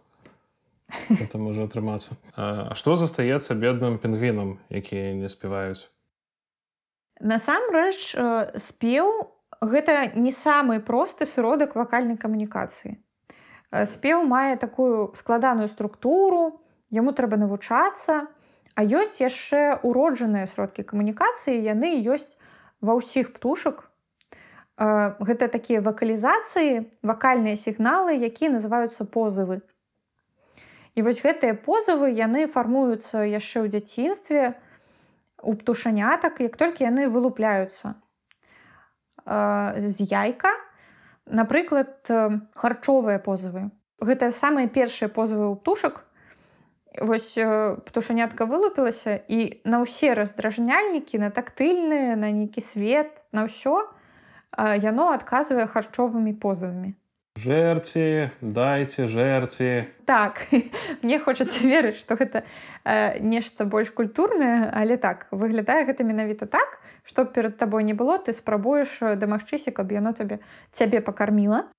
это 1.13 1.37
можа 1.37 1.69
атрымацца. 1.69 2.17
А 2.41 2.73
што 2.73 2.97
застаецца 2.97 3.53
бедным 3.53 4.01
пінгвінам, 4.01 4.57
якія 4.73 5.13
не 5.13 5.29
спяваюць? 5.29 5.93
Насамрэч 7.21 8.17
спеў 8.57 9.13
гэта 9.61 10.17
не 10.17 10.33
самы 10.33 10.81
просты 10.81 11.29
сродак 11.29 11.77
вакальнай 11.77 12.17
камунікацыі. 12.17 12.97
Спеў 13.69 14.25
мае 14.25 14.57
такую 14.57 15.13
складаную 15.21 15.69
структуру, 15.69 16.65
яму 16.89 17.13
трэба 17.13 17.37
навучацца, 17.37 18.25
а 18.73 18.81
ёсць 18.81 19.21
яшчэ 19.21 19.85
уроджаныя 19.85 20.49
сродкі 20.49 20.89
камунікацыі, 20.89 21.61
яны 21.61 22.01
ёсць 22.09 22.41
ва 22.81 22.97
ўсіх 22.97 23.37
птушак 23.37 23.92
гэта 24.79 25.49
такія 25.49 25.81
вакалізацыі 25.81 26.89
вакальныя 27.03 27.57
сігналы 27.57 28.17
якія 28.17 28.51
называюцца 28.57 29.05
позывы. 29.05 29.61
І 30.95 31.03
вось 31.03 31.23
гэтыя 31.25 31.57
позывы 31.57 32.13
яны 32.13 32.49
фармуюцца 32.49 33.25
яшчэ 33.25 33.65
ў 33.65 33.69
дзяцінстве 33.73 34.57
у 35.43 35.55
птушанятак 35.55 36.41
як 36.41 36.57
толькі 36.57 36.85
яны 36.85 37.09
вылупляюцца. 37.09 37.97
З 39.25 39.97
яйка 40.09 40.53
напрыклад 41.27 42.09
харчовыя 42.55 43.19
позывы. 43.19 43.71
Гэта 44.01 44.33
самыя 44.33 44.69
першыя 44.69 45.09
позывы 45.09 45.53
ў 45.53 45.57
птушак. 45.61 46.05
Вось 47.01 47.39
птушанятка 47.89 48.45
вылупілася 48.45 49.17
і 49.29 49.63
на 49.65 49.81
ўсе 49.85 50.13
раздражняльнікі 50.13 51.21
на 51.25 51.33
тактыльныя 51.33 52.17
на 52.17 52.29
нейкі 52.29 52.61
свет 52.61 53.25
на 53.33 53.49
ўсё 53.49 53.89
яно 54.59 55.13
адказвае 55.13 55.67
харчовымі 55.67 56.35
позавамі 56.35 56.93
Жэрці, 57.33 58.29
дайце 58.45 59.07
жэрці. 59.09 59.89
Так 60.05 60.45
мне 61.03 61.19
хочацца 61.19 61.65
верыць, 61.65 61.97
што 61.97 62.15
гэта 62.21 62.45
э, 62.85 63.21
нешта 63.25 63.65
больш 63.65 63.89
культурнае, 63.89 64.69
але 64.69 65.01
так 65.01 65.27
выглядае 65.33 65.89
гэта 65.89 66.05
менавіта 66.05 66.45
так, 66.45 66.79
што 67.03 67.25
перад 67.25 67.57
табой 67.57 67.89
не 67.89 67.97
было, 67.97 68.19
ты 68.19 68.37
спрабуеш 68.37 69.01
дамагчыся, 69.17 69.73
каб 69.73 69.97
яно 69.97 70.13
табе 70.13 70.45
цябе 70.73 71.01
пакарміла. 71.01 71.73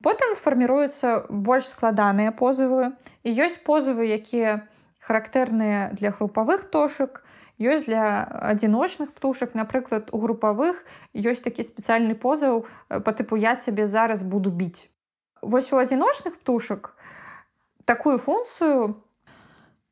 Потым 0.00 0.38
фарміруюцца 0.38 1.26
больш 1.28 1.66
складаныя 1.74 2.30
позывы 2.30 2.94
і 3.26 3.34
ёсць 3.34 3.58
позывы, 3.58 4.06
якія 4.06 4.62
характэрныя 5.02 5.90
для 5.98 6.14
групавых 6.14 6.70
птошак, 6.70 7.26
ёсць 7.60 7.84
для 7.84 8.24
адзіночных 8.24 9.12
птушак 9.12 9.54
напрыклад 9.54 10.08
у 10.12 10.18
групавых 10.18 10.80
ёсць 11.14 11.44
такі 11.44 11.62
спецыяльны 11.62 12.16
позаў 12.16 12.64
э, 12.88 13.00
по 13.00 13.12
тыпу 13.12 13.36
я 13.36 13.54
цябе 13.56 13.86
зараз 13.86 14.24
буду 14.24 14.50
біць 14.50 14.88
вось 15.42 15.72
у 15.72 15.76
адзіночных 15.76 16.38
птушак 16.38 16.96
такую 17.84 18.18
функцыю 18.18 18.96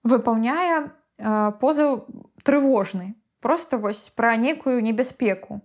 выпаўняе 0.05 0.91
э, 1.19 1.53
позаў 1.61 2.05
трывожны 2.43 3.15
просто 3.41 3.79
вось 3.79 4.09
пра 4.11 4.37
нейкую 4.37 4.83
небяспеку. 4.83 5.63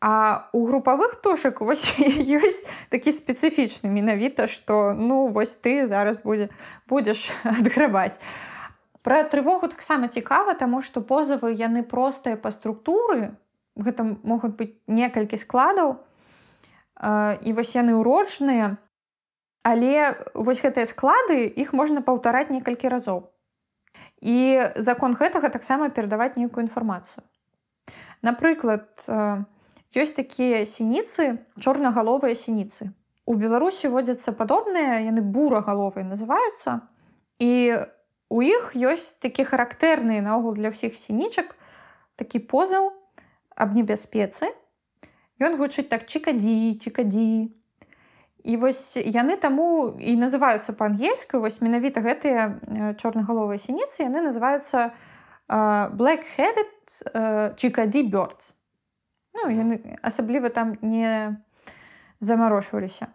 А 0.00 0.48
у 0.52 0.66
групавых 0.66 1.20
птушак 1.20 1.60
вось 1.60 1.94
ёсць 2.42 2.66
такі 2.90 3.14
спецыфічны 3.14 3.86
менавіта 3.86 4.46
што 4.46 4.92
ну 4.92 5.28
вось 5.28 5.54
ты 5.54 5.86
зараз 5.86 6.22
будзе 6.22 6.50
будзеш 6.88 7.30
адграбаць 7.44 8.18
Пра 9.02 9.24
трывогу 9.26 9.66
таксама 9.66 10.06
цікава, 10.06 10.54
таму 10.54 10.80
што 10.80 11.02
позавы 11.02 11.50
яны 11.58 11.82
простыя 11.82 12.38
па 12.38 12.54
структуры. 12.54 13.34
Гэта 13.74 14.06
могуць 14.22 14.54
быць 14.54 14.78
некалькі 14.86 15.36
складаў. 15.36 15.98
І 17.42 17.50
вось 17.52 17.74
яны 17.74 17.98
ўрочныя. 17.98 18.78
Але 19.66 20.14
вось 20.34 20.62
гэтыя 20.62 20.86
склады 20.86 21.46
іх 21.46 21.74
можна 21.74 22.02
паўтараць 22.02 22.50
некалькі 22.50 22.90
разоў. 22.90 23.30
І 24.22 24.70
закон 24.78 25.14
гэтага 25.18 25.50
таксама 25.50 25.90
перадаваць 25.90 26.38
нейкую 26.38 26.66
інфармацыю. 26.66 27.26
Напрыклад, 28.22 28.86
ёсць 29.90 30.14
такія 30.14 30.62
сініцы, 30.62 31.42
чорнагаловыя 31.58 32.38
сініцы. 32.38 32.94
У 33.26 33.34
Беларусі 33.34 33.90
водзяцца 33.90 34.30
падобныя, 34.30 35.02
яны 35.02 35.22
бурагаловыя 35.26 36.06
называюцца. 36.06 36.86
І 37.42 37.82
у 38.32 38.40
іх 38.40 38.72
ёсць 38.72 39.20
такі 39.20 39.44
характэрны 39.44 40.24
наогул 40.24 40.56
для 40.56 40.72
ўсіх 40.72 40.96
сінічак 40.96 41.52
такі 42.16 42.40
позаў 42.40 42.96
аб 43.52 43.76
небяспецы. 43.76 44.48
Ён 45.36 45.60
гучыць 45.60 45.90
так 45.92 46.08
чекадзі 46.08 46.80
чекадзі 46.80 47.52
і 48.42 48.56
вось 48.56 48.96
яны 48.96 49.36
таму 49.36 49.92
і 50.00 50.16
называюцца 50.16 50.72
па-ангельску 50.72 51.44
вось 51.44 51.60
менавіта 51.60 52.00
гэтыя 52.00 52.94
чорнагаловыя 52.96 53.60
сініцы 53.60 54.08
яны 54.08 54.24
называюцца 54.24 54.90
black 55.94 56.24
чекадзі 57.60 58.02
бёрдс 58.08 58.56
ну 59.36 59.52
яны 59.52 59.78
асабліва 60.02 60.50
там 60.50 60.74
не 60.80 61.36
замарошваліся 62.22 63.12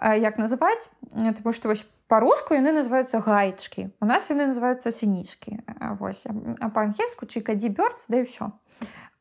як 0.00 0.38
называць? 0.38 0.90
Тому 1.12 1.52
што 1.52 1.68
вось 1.68 1.84
по-руску 2.10 2.58
яны 2.58 2.74
называются 2.74 3.22
гаечки 3.22 3.94
у 4.02 4.06
нас 4.06 4.30
яны 4.30 4.50
называются 4.50 4.90
сінічки 4.90 5.62
вось 6.02 6.26
а 6.26 6.68
по-ангельску 6.68 7.26
чикадзі 7.26 7.70
бёрдс 7.70 8.10
да 8.10 8.18
і 8.18 8.26
все 8.26 8.50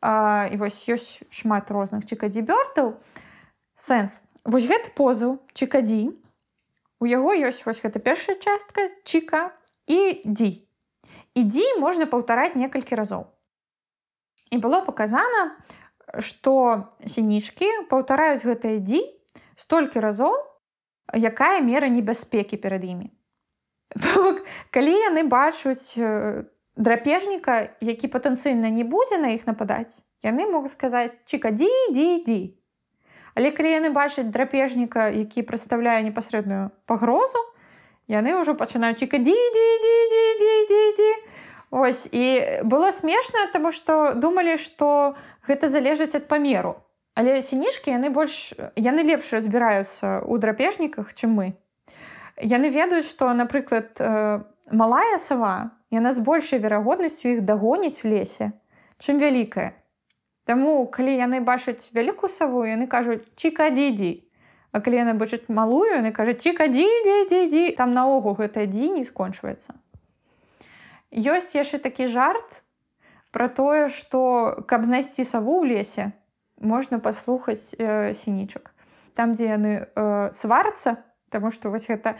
і 0.02 0.56
вось 0.58 0.90
ёсць 0.90 1.22
шмат 1.30 1.70
розных 1.70 2.08
чикадзі 2.08 2.42
бёрдаў 2.48 2.96
сэнс. 3.76 4.24
Вось 4.42 4.66
гэты 4.66 4.96
позу 4.96 5.44
чикадзі 5.54 6.16
у 6.98 7.06
яго 7.06 7.36
ёсць 7.36 7.62
вось 7.68 7.84
гэта 7.84 8.00
першая 8.00 8.40
частка 8.40 8.90
чика 9.04 9.52
і 9.86 10.24
дзі 10.24 10.66
ідзі 11.36 11.68
можна 11.84 12.10
паўтараць 12.10 12.56
некалькі 12.56 12.96
разоў. 12.96 13.30
І 14.50 14.58
было 14.58 14.82
показана 14.82 15.60
что 16.18 16.90
сінічки 17.06 17.70
паўтараюць 17.92 18.48
гэтае 18.48 18.80
дзі 18.82 19.06
столькі 19.54 20.00
разоў 20.00 20.34
якая 21.14 21.62
мера 21.62 21.90
небяспекі 21.90 22.58
перад 22.58 22.86
імі. 22.86 23.10
То, 23.90 24.38
калі 24.70 24.94
яны 24.94 25.26
бачуць 25.26 25.98
драпежніка, 26.78 27.74
які 27.82 28.08
патэнцыйна 28.08 28.70
не 28.70 28.84
будзе 28.84 29.18
на 29.18 29.34
іх 29.34 29.48
нападаць, 29.50 30.06
яны 30.22 30.46
могуць 30.46 30.78
сказаць 30.78 31.12
чыкадзі, 31.26 31.68
ідзі, 31.90 32.06
ідзі. 32.22 32.42
Але 33.36 33.52
калі 33.52 33.72
яны 33.72 33.90
бачаць 33.90 34.30
драпежніка, 34.30 35.10
які 35.10 35.42
прадстаўляе 35.42 36.04
непасрэдную 36.06 36.72
пагрозу, 36.86 37.40
яны 38.08 38.36
ўжо 38.40 38.56
пачынаюць 38.56 39.00
чыкадзі, 39.00 39.34
ідзі, 39.34 39.64
ідзі, 39.76 39.94
ідзі, 40.06 40.22
ідзі, 40.34 40.50
ідзі, 40.64 40.80
ідзі. 40.94 41.12
Ось 41.70 42.10
і 42.12 42.26
было 42.66 42.92
смешна, 42.92 43.46
таму 43.54 43.72
што 43.72 44.14
думалі, 44.18 44.58
што 44.58 45.16
гэта 45.46 45.70
залежыць 45.70 46.18
ад 46.18 46.26
памеру. 46.26 46.82
Але 47.20 47.42
сінішкі 47.44 47.92
яны 47.92 48.10
больш 48.16 48.56
яны 48.80 49.04
лепш 49.04 49.34
разбіраюцца 49.36 50.24
ў 50.24 50.40
драпежніках, 50.40 51.12
чым 51.12 51.36
мы. 51.36 51.48
Яны 52.40 52.72
ведаюць, 52.72 53.12
што, 53.12 53.34
напрыклад, 53.36 54.00
э, 54.00 54.40
малая 54.72 55.18
сава 55.20 55.76
яна 55.92 56.14
з 56.16 56.24
большай 56.24 56.64
верагоднасцю 56.64 57.36
іх 57.36 57.42
дагоніць 57.44 58.08
у 58.08 58.14
лесе, 58.14 58.56
чым 59.04 59.20
вялікая. 59.20 59.76
Таму 60.48 60.88
калі 60.88 61.12
яны 61.20 61.44
бачаць 61.44 61.92
вялікую 61.92 62.32
саву, 62.32 62.64
яны 62.64 62.88
кажуць 62.88 63.28
чікадзідзі. 63.36 64.24
А 64.72 64.80
калі 64.80 65.04
яны 65.04 65.14
бачаць 65.20 65.52
малую, 65.52 65.92
яны 66.00 66.16
кажуць 66.16 66.40
чікадзідзі, 66.40 67.76
там 67.76 67.92
наогул 68.00 68.40
гэтая 68.40 68.64
дзі 68.64 68.96
не 68.96 69.04
скончваецца. 69.04 69.76
Ёсць 71.12 71.52
яшчэ 71.52 71.84
такі 71.84 72.08
жарт 72.08 72.64
пра 73.36 73.52
тое, 73.52 73.92
што 73.92 74.64
каб 74.72 74.88
знайсці 74.88 75.28
саву 75.28 75.60
ў 75.60 75.76
лесе, 75.76 76.16
можна 76.60 77.00
паслухаць 77.00 77.76
э, 77.78 78.14
сінічак 78.14 78.72
там 79.14 79.34
дзе 79.34 79.56
яны 79.56 79.74
э, 79.96 80.32
сварцца 80.32 81.04
Таму 81.30 81.52
што 81.54 81.70
вось 81.70 81.86
гэта 81.86 82.18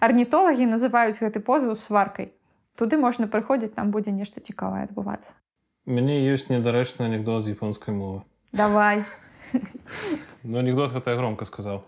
арнітолагі 0.00 0.64
называюць 0.74 1.20
гэты 1.20 1.40
позу 1.40 1.76
сваркай 1.76 2.32
туды 2.74 2.96
можна 2.96 3.28
прыходзіць 3.28 3.76
там 3.76 3.90
будзе 3.90 4.10
нешта 4.10 4.40
цікавае 4.40 4.88
адбывацца 4.88 5.36
мяне 5.86 6.20
ёсць 6.32 6.48
недарэчны 6.48 7.04
анекдот 7.06 7.44
з 7.44 7.56
японскай 7.56 7.94
мовы 7.94 8.22
давай. 8.52 9.04
Ну 10.42 10.58
анекдот 10.58 10.92
гэта 10.92 11.16
громко 11.16 11.44
сказаў 11.44 11.84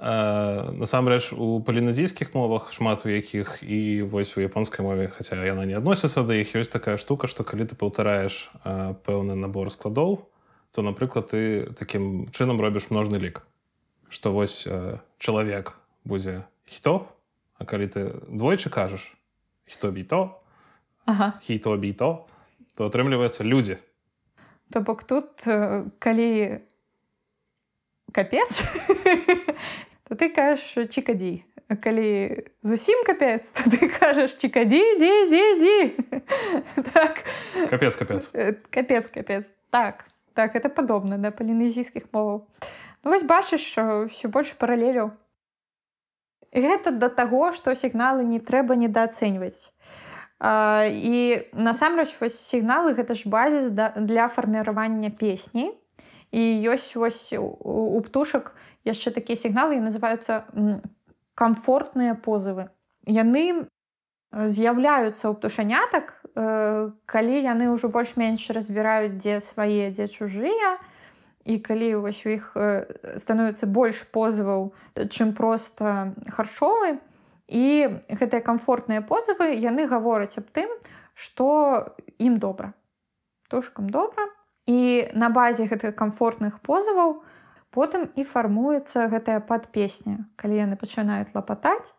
э, 0.00 0.70
насамрэч 0.76 1.32
у 1.32 1.60
паліназійскіх 1.64 2.34
мовах 2.34 2.72
шмат 2.72 3.04
у 3.06 3.08
якіх 3.08 3.62
і 3.62 4.02
вось 4.02 4.36
у 4.36 4.40
японскай 4.40 4.84
мове 4.84 5.08
хаця 5.08 5.40
яна 5.40 5.64
не 5.64 5.76
адносіцца 5.76 6.22
да 6.22 6.36
іх 6.36 6.54
ёсць 6.54 6.72
такая 6.72 6.96
штука 6.96 7.26
што 7.26 7.44
калі 7.44 7.64
ты 7.64 7.74
паўтараеш 7.74 8.52
э, 8.64 8.94
пэўны 9.08 9.34
набор 9.34 9.72
складоў 9.72 10.28
то 10.72 10.82
напрыклад 10.82 11.28
ты 11.32 11.72
таким 11.78 12.28
чынам 12.32 12.60
робіш 12.60 12.90
множны 12.90 13.18
лік 13.18 13.42
что 14.08 14.32
вось 14.32 14.66
э, 14.66 14.98
чалавек 15.18 15.76
будзе 16.04 16.44
хто 16.66 17.08
а 17.58 17.64
калі 17.64 17.86
ты 17.88 18.02
двойчы 18.28 18.70
кажаш 18.70 19.14
хто 19.66 19.90
бі 19.90 20.04
то 20.04 20.40
хіто 21.42 21.76
бі 21.76 21.92
то 21.92 22.26
то 22.76 22.88
атрымліваецца 22.88 23.44
людзі 23.44 23.78
то 24.72 24.80
бок 24.80 25.04
тут 25.04 25.44
калі 25.98 26.60
капец 28.12 28.64
то 30.08 30.14
ты 30.14 30.32
кажаш 30.32 30.88
чікадзі 30.88 31.44
калі 31.76 32.44
зусім 32.62 33.04
капец 33.04 33.52
то 33.52 33.68
ты 33.68 33.88
кажаш 33.92 34.36
чікадзі 34.40 34.82
дзе 35.00 35.14
дзе 35.28 35.44
дзе 35.60 35.78
так. 36.92 37.24
Капец 37.68 37.96
капец 37.96 38.32
капец 38.70 39.08
капец 39.08 39.44
так 39.70 40.07
так 40.38 40.54
это 40.54 40.70
падобна 40.70 41.18
да 41.18 41.34
палінезійскіх 41.34 42.14
моваў. 42.14 42.46
Ну, 43.02 43.10
вось 43.10 43.26
бачыш 43.26 43.74
все 44.06 44.28
больш 44.30 44.54
паралелю. 44.54 45.10
Гэта 46.54 46.94
да 46.94 47.10
таго 47.10 47.50
што 47.50 47.74
сігналы 47.74 48.22
не 48.22 48.38
трэба 48.38 48.78
недаацэньваць 48.78 49.74
і 50.38 51.16
насамрэч 51.58 52.14
вось 52.22 52.38
сігналы 52.38 52.94
гэта 52.94 53.18
ж 53.18 53.26
базіс 53.26 53.74
для 53.74 54.28
фарміравання 54.30 55.10
песні. 55.10 55.74
І 56.30 56.42
ёсць 56.70 56.94
вось 56.94 57.34
у 57.34 57.98
птушак 58.06 58.54
яшчэ 58.86 59.10
такія 59.10 59.34
сігналы 59.34 59.82
называюцца 59.82 60.46
камфортныя 61.34 62.14
позывы. 62.14 62.70
Яны 63.10 63.66
з'яўляюцца 64.30 65.26
ў 65.26 65.34
птушанятак 65.34 66.27
Э, 66.27 66.27
калі 66.38 67.36
яны 67.42 67.72
ўжо 67.74 67.90
больш-менш 67.90 68.46
разбіраюць 68.54 69.18
дзе 69.18 69.40
свае 69.42 69.90
дзе 69.90 70.06
чужыя 70.06 70.78
і 71.48 71.58
калі 71.58 72.04
вось 72.04 72.22
у 72.26 72.30
іх 72.30 72.52
э, 72.54 72.84
становіцца 73.18 73.66
больш 73.66 74.04
позываў 74.12 74.70
чым 75.08 75.32
проста 75.34 76.12
харчовы 76.28 77.00
і 77.48 77.64
гэтыя 78.12 78.44
камфортныя 78.44 79.00
позывы 79.00 79.56
яны 79.56 79.88
гавораць 79.88 80.38
аб 80.38 80.52
тым 80.52 80.68
што 81.16 81.48
ім 82.20 82.36
добра 82.38 82.76
тушкам 83.48 83.88
добра 83.90 84.28
і 84.68 85.08
на 85.16 85.32
базе 85.32 85.64
гэтых 85.66 85.96
камфортных 85.96 86.60
позываў 86.60 87.24
потым 87.72 88.06
і 88.14 88.22
фармуецца 88.28 89.08
гэтая 89.08 89.40
падпесня 89.40 90.28
калі 90.36 90.60
яны 90.60 90.76
пачынаюць 90.76 91.32
лапатаць 91.32 91.96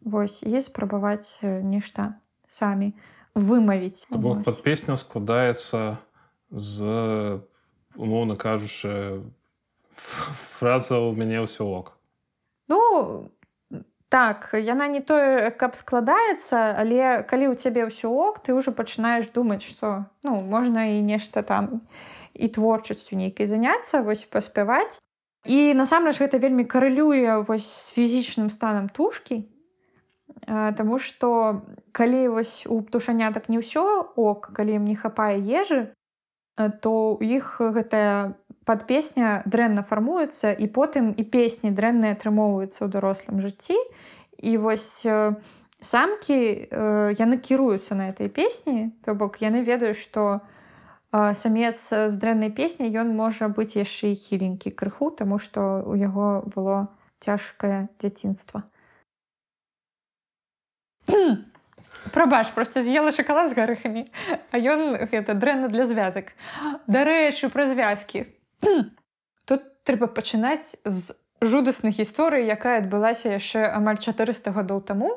вось 0.00 0.40
і 0.42 0.58
спрабаваць 0.64 1.38
нешта 1.44 2.16
самі 2.48 2.96
вымавіць 3.40 4.06
пад 4.12 4.62
песня 4.62 4.96
складаецца 5.00 5.98
з 6.50 6.76
умоўна 7.96 8.36
кажучы 8.36 9.24
фраза 9.90 11.00
у 11.00 11.12
мяне 11.16 11.42
ўсё 11.42 11.66
ок 11.66 11.96
ну 12.68 12.80
так 14.10 14.50
яна 14.54 14.86
не 14.90 15.00
тое 15.00 15.50
каб 15.50 15.74
складаецца 15.78 16.74
але 16.82 17.22
калі 17.26 17.50
ў 17.50 17.54
цябе 17.58 17.86
ўсё 17.86 18.10
ок 18.10 18.42
ты 18.46 18.54
ўжо 18.54 18.74
пачынаеш 18.74 19.30
думаць 19.34 19.62
што 19.66 20.06
ну 20.26 20.40
можна 20.42 20.90
і 20.94 21.02
нешта 21.02 21.42
там 21.42 21.86
і 22.34 22.46
творчасцю 22.48 23.16
нейкай 23.16 23.46
заняцца 23.46 24.02
вось 24.02 24.26
паспяваць 24.26 24.98
і 25.46 25.74
насамрэч 25.74 26.18
гэта 26.20 26.42
вельмі 26.42 26.66
карэлюе 26.66 27.42
вось 27.46 27.66
з 27.66 27.94
фізічным 27.96 28.50
станам 28.50 28.90
тушкі 28.90 29.46
Таму 30.50 30.98
што 30.98 31.62
калі 31.94 32.26
вось 32.34 32.66
у 32.66 32.82
птушанятак 32.82 33.46
не 33.46 33.62
ўсё 33.62 33.86
ок 34.18 34.50
калі 34.50 34.82
ім 34.82 34.84
не 34.90 34.98
хапае 34.98 35.38
ежы 35.38 35.94
то 36.58 37.14
ў 37.14 37.38
іх 37.38 37.62
гэтая 37.62 38.34
падпесня 38.66 39.46
дрэнна 39.46 39.86
фармуецца 39.86 40.50
і 40.50 40.66
потым 40.74 41.14
і 41.14 41.22
песні 41.22 41.70
дрэнныя 41.70 42.18
атрымоўваюцца 42.18 42.82
ў 42.82 42.88
дарослым 42.90 43.38
жыцці 43.38 43.78
і 44.42 44.52
вось 44.58 45.06
самкі 45.80 46.38
яны 47.14 47.38
кіруюцца 47.38 47.94
на 47.94 48.10
этой 48.10 48.26
песні 48.26 48.90
то 49.06 49.14
бок 49.14 49.38
яны 49.38 49.62
ведаюць 49.62 50.02
што 50.02 50.42
самец 51.14 51.78
з 51.78 52.14
дрэннай 52.18 52.50
песні 52.50 52.90
ён 52.90 53.14
можа 53.14 53.48
быць 53.48 53.78
яшчэ 53.78 54.12
і 54.12 54.18
хіленькі 54.18 54.74
крыху 54.74 55.14
таму 55.14 55.38
што 55.38 55.86
у 55.86 55.94
яго 55.94 56.42
было 56.42 56.90
цяжкае 57.22 57.86
дзяцінства 58.02 58.66
Прабач 62.14 62.50
просто 62.54 62.82
з'ела 62.82 63.12
шакалад 63.12 63.50
з 63.50 63.56
гарыхамі 63.58 64.06
а 64.50 64.58
ён 64.58 64.96
гэта 65.10 65.34
дрэнна 65.34 65.68
для 65.68 65.86
звязак 65.86 66.32
дарэчы 66.86 67.50
пра 67.52 67.66
звязкі 67.70 68.26
тут 69.48 69.66
трэба 69.84 70.08
пачынаць 70.08 70.78
з 70.84 71.16
жудаснай 71.40 71.92
гісторыі 71.92 72.48
якая 72.48 72.80
адбылася 72.84 73.36
яшчэ 73.36 73.68
амаль 73.68 74.00
400 74.00 74.52
гадоў 74.56 74.80
таму 74.84 75.10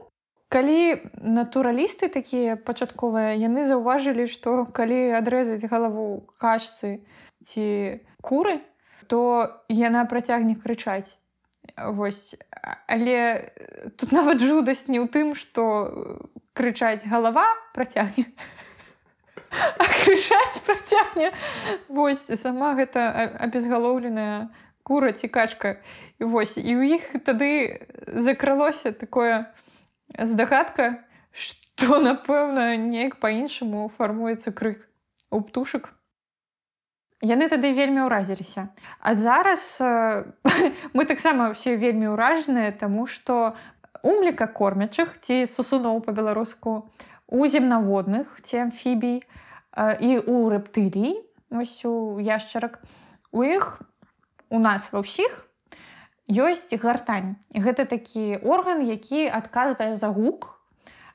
калі 0.53 1.01
натуралісты 1.17 2.07
такія 2.13 2.55
пачатковыя 2.55 3.33
яны 3.41 3.65
заўважылі 3.65 4.29
што 4.29 4.69
калі 4.69 5.17
адрэзаць 5.17 5.65
галаву 5.65 6.29
кашцы 6.37 7.01
ці 7.41 7.65
куры 8.21 8.61
то 9.09 9.19
яна 9.67 10.05
працягне 10.05 10.55
крычаць 10.55 11.17
Вось. 11.77 12.35
Але 12.87 13.51
тут 13.97 14.11
нават 14.11 14.39
жудасць 14.39 14.87
не 14.87 14.99
ў 14.99 15.07
тым 15.09 15.33
што 15.35 15.89
крычаць 16.53 17.07
галава 17.09 17.45
працягне 17.73 18.29
крычаць 20.03 20.61
працягне. 20.65 21.31
Вось 21.87 22.25
сама 22.41 22.73
гэта 22.77 23.09
абезгалоўленая 23.45 24.49
кура 24.83 25.13
ці 25.13 25.27
качка. 25.27 25.79
І 26.19 26.29
вось 26.29 26.57
і 26.57 26.71
ў 26.73 26.99
іх 26.99 27.03
тады 27.23 27.81
закралося 28.07 28.91
такое 28.91 29.53
здагадка 30.17 31.05
што 31.33 31.99
напэўна 31.99 32.77
неяк 32.77 33.17
па-іншаму 33.23 33.89
фармуецца 33.97 34.53
крык 34.53 34.85
у 35.31 35.41
птушак 35.41 35.93
яны 37.23 37.47
тады 37.47 37.71
вельмі 37.71 38.05
ўразіліся 38.05 38.67
а 38.99 39.15
зараз 39.15 39.79
мы 40.95 41.07
таксама 41.07 41.55
ўсе 41.55 41.79
вельмі 41.79 42.11
ўражаныя 42.13 42.75
таму 42.75 43.07
што 43.07 43.55
умліка 44.03 44.51
кормячых 44.51 45.15
ці 45.23 45.47
сусуноў 45.47 46.03
па-беларуску 46.03 46.91
у 47.31 47.47
земнаводных 47.47 48.43
ці 48.43 48.67
амфібій 48.67 49.23
і 50.03 50.11
у 50.27 50.37
рэптылій 50.51 51.23
ось 51.49 51.81
у 51.87 52.19
яшчарак 52.19 52.83
у 53.31 53.47
іх 53.47 53.81
у 54.53 54.59
нас 54.59 54.91
ва 54.91 55.01
ўсіх 55.01 55.47
ёсць 56.29 56.71
гартань 56.79 57.35
гэта 57.51 57.85
такі 57.85 58.39
орган 58.43 58.81
які 58.85 59.27
адказвае 59.27 59.95
за 59.95 60.07
гук. 60.07 60.59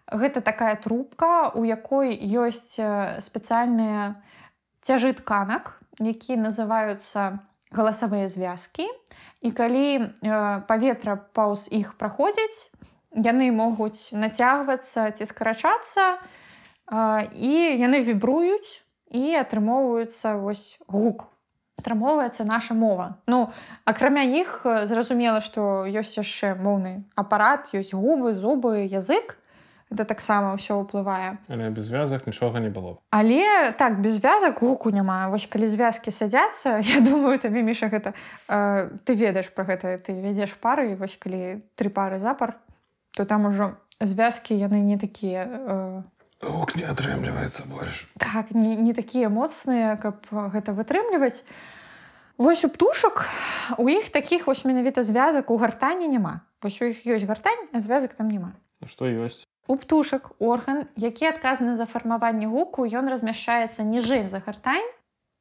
Гэта 0.09 0.41
такая 0.41 0.77
трубка 0.77 1.53
у 1.53 1.65
якой 1.65 2.17
ёсць 2.17 2.81
спецыяльныя 3.21 4.17
цяжы 4.81 5.13
тканак 5.13 5.78
які 5.99 6.39
называюцца 6.39 7.43
галасавыя 7.75 8.29
звязкі 8.29 8.89
і 9.43 9.51
калі 9.53 9.87
э, 9.99 10.05
паветра 10.67 11.21
паўз 11.35 11.69
іх 11.71 11.95
праходзіць 12.01 12.73
яны 13.15 13.51
могуць 13.53 14.13
нацягвацца 14.13 15.11
ці 15.11 15.25
скарачацца 15.27 16.19
і 16.89 17.55
яны 17.81 18.01
вібруюць 18.05 18.85
і 19.09 19.37
атрымоўваюцца 19.41 20.37
вось 20.37 20.77
гук. 20.89 21.29
Атрымоўваецца 21.79 22.45
наша 22.45 22.75
мова. 22.75 23.17
Ну 23.27 23.49
акрамя 23.85 24.25
іх 24.25 24.67
зразумела 24.85 25.41
што 25.41 25.87
ёсць 25.87 26.19
яшчэ 26.19 26.55
моўны 26.59 27.05
апарат 27.15 27.71
ёсць 27.73 27.95
губы 27.95 28.35
зубы 28.35 28.85
язык 28.85 29.38
это 29.91 30.05
таксама 30.05 30.53
ўсё 30.55 30.85
ўплывае 30.85 31.41
але 31.49 31.71
без 31.73 31.89
звязак 31.89 32.27
нічога 32.29 32.61
не 32.61 32.69
было. 32.69 33.01
Але 33.11 33.73
так 33.73 34.01
без 34.01 34.21
звязак 34.21 34.61
гуку 34.61 34.91
няма 34.91 35.29
вось 35.29 35.49
калі 35.49 35.69
звязкі 35.69 36.13
сядзяцца 36.13 36.79
я 36.97 37.01
думаю 37.01 37.39
табе 37.39 37.63
міша 37.63 37.89
гэта 37.89 38.13
э, 38.49 38.91
ты 39.05 39.17
ведаеш 39.17 39.49
про 39.49 39.65
гэта 39.65 39.99
ты 39.99 40.13
вядзеш 40.21 40.55
пары 40.61 40.95
вось 40.97 41.17
калі 41.17 41.65
тры 41.75 41.89
пары 41.91 42.21
запар 42.21 42.61
то 43.17 43.25
там 43.25 43.47
ужо 43.47 43.77
звязкі 44.01 44.55
яны 44.55 44.85
не 44.85 44.99
такія 44.99 45.43
э... 45.49 46.03
не 46.77 46.85
атрымліваецца 46.85 47.67
больш. 47.67 48.07
так 48.19 48.53
не, 48.53 48.77
не 48.77 48.95
такія 48.95 49.29
моцныя 49.29 49.97
каб 49.97 50.23
гэта 50.31 50.73
вытрымліваць. 50.73 51.43
Вось 52.39 52.65
у 52.65 52.69
птушак 52.69 53.27
у 53.79 53.89
іх 53.89 54.13
такіх 54.15 54.47
вось 54.47 54.65
менавіта 54.65 55.03
звязак 55.03 55.51
у 55.51 55.57
гартані 55.57 56.09
няма. 56.09 56.41
Вось 56.63 56.79
у 56.83 56.85
іх 56.85 57.03
ёсць 57.07 57.27
гартань 57.27 57.67
а 57.73 57.81
звязак 57.81 58.15
там 58.15 58.29
няма. 58.29 58.53
Што 58.87 59.11
ёсць 59.11 59.48
у 59.69 59.77
птушак 59.77 60.33
орган 60.39 60.89
які 60.97 61.29
адказаны 61.29 61.77
за 61.77 61.85
фармаванне 61.87 62.49
гуку 62.49 62.89
ён 62.89 63.13
размяшчаецца 63.13 63.85
ніжэй 63.85 64.27
за 64.27 64.41
гартань. 64.41 64.89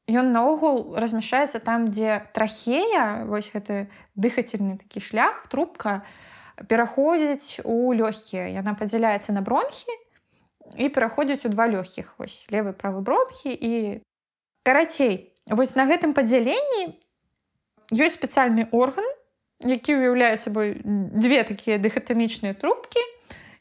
Ён 0.07 0.31
наогул 0.35 0.95
размяшчаецца 0.99 1.59
там 1.63 1.87
дзе 1.87 2.27
трахея 2.35 3.23
вось 3.23 3.47
гэты 3.51 3.87
дыхательны 4.15 4.77
такі 4.83 4.99
шлях 4.99 5.47
трубка 5.47 6.03
пераходзіць 6.67 7.63
у 7.63 7.95
лёгкія. 7.95 8.51
Яна 8.51 8.75
падзяляецца 8.75 9.31
на 9.31 9.41
бронхі 9.41 9.95
і 10.75 10.91
пераходзіць 10.91 11.47
у 11.47 11.49
два 11.49 11.71
лёгкіх. 11.71 12.19
Вось 12.19 12.43
левы 12.51 12.75
правы 12.75 12.99
бронхі 12.99 13.55
і 13.55 14.03
карацей. 14.67 15.31
Вось 15.47 15.79
на 15.79 15.87
гэтым 15.87 16.11
падзяленні 16.11 16.99
ёсць 17.95 18.19
спецыяльны 18.19 18.67
орган 18.75 19.07
які 19.63 19.97
ўяўляе 19.97 20.37
сабой 20.37 20.77
две 20.83 21.41
такія 21.47 21.79
дыхатамічныя 21.81 22.53
трубкі 22.53 23.01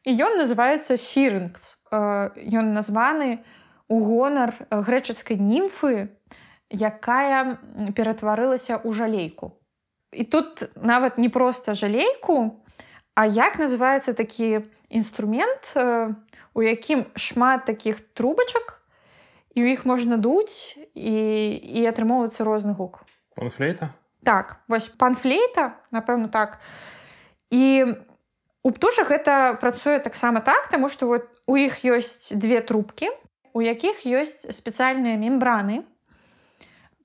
і 0.06 0.10
ён 0.14 0.38
называется 0.38 0.96
сірынгс 0.96 1.82
ён 1.90 2.72
названы 2.72 3.42
у 3.90 4.00
гонар 4.00 4.54
грэчаскай 4.70 5.36
німфы 5.36 6.14
якая 6.70 7.58
ператварылася 7.92 8.78
ў 8.78 8.90
жалейку 8.94 9.58
і 10.14 10.24
тут 10.24 10.70
нават 10.78 11.18
не 11.18 11.28
проста 11.28 11.74
жалейку 11.74 12.62
А 13.16 13.24
як 13.24 13.56
называецца 13.56 14.12
такі 14.12 14.68
інструмент, 14.92 15.72
у 16.52 16.60
якім 16.62 17.08
шмат 17.16 17.64
такіх 17.64 18.04
трубачак 18.12 18.84
і 19.56 19.64
ў 19.64 19.72
іх 19.72 19.88
можна 19.88 20.20
дуць 20.20 20.76
і, 20.92 21.16
і 21.56 21.80
атрымоўваецца 21.88 22.44
розны 22.44 22.76
гук. 22.76 23.08
Панфлейта? 23.32 23.96
Так, 24.20 24.60
вось 24.68 24.92
панфлейта, 24.92 25.80
напэўна 25.96 26.28
так. 26.28 26.60
І 27.48 27.88
у 28.66 28.70
птушак 28.74 29.14
гэта 29.14 29.54
працуе 29.62 30.00
таксама 30.02 30.42
так, 30.42 30.66
таму 30.66 30.90
што 30.90 31.06
вот 31.06 31.30
у 31.46 31.54
іх 31.54 31.86
ёсць 31.86 32.34
две 32.34 32.58
трубкі, 32.58 33.14
у 33.54 33.62
якіх 33.62 34.02
ёсць 34.02 34.42
спецыяльныя 34.50 35.14
мембраны, 35.14 35.86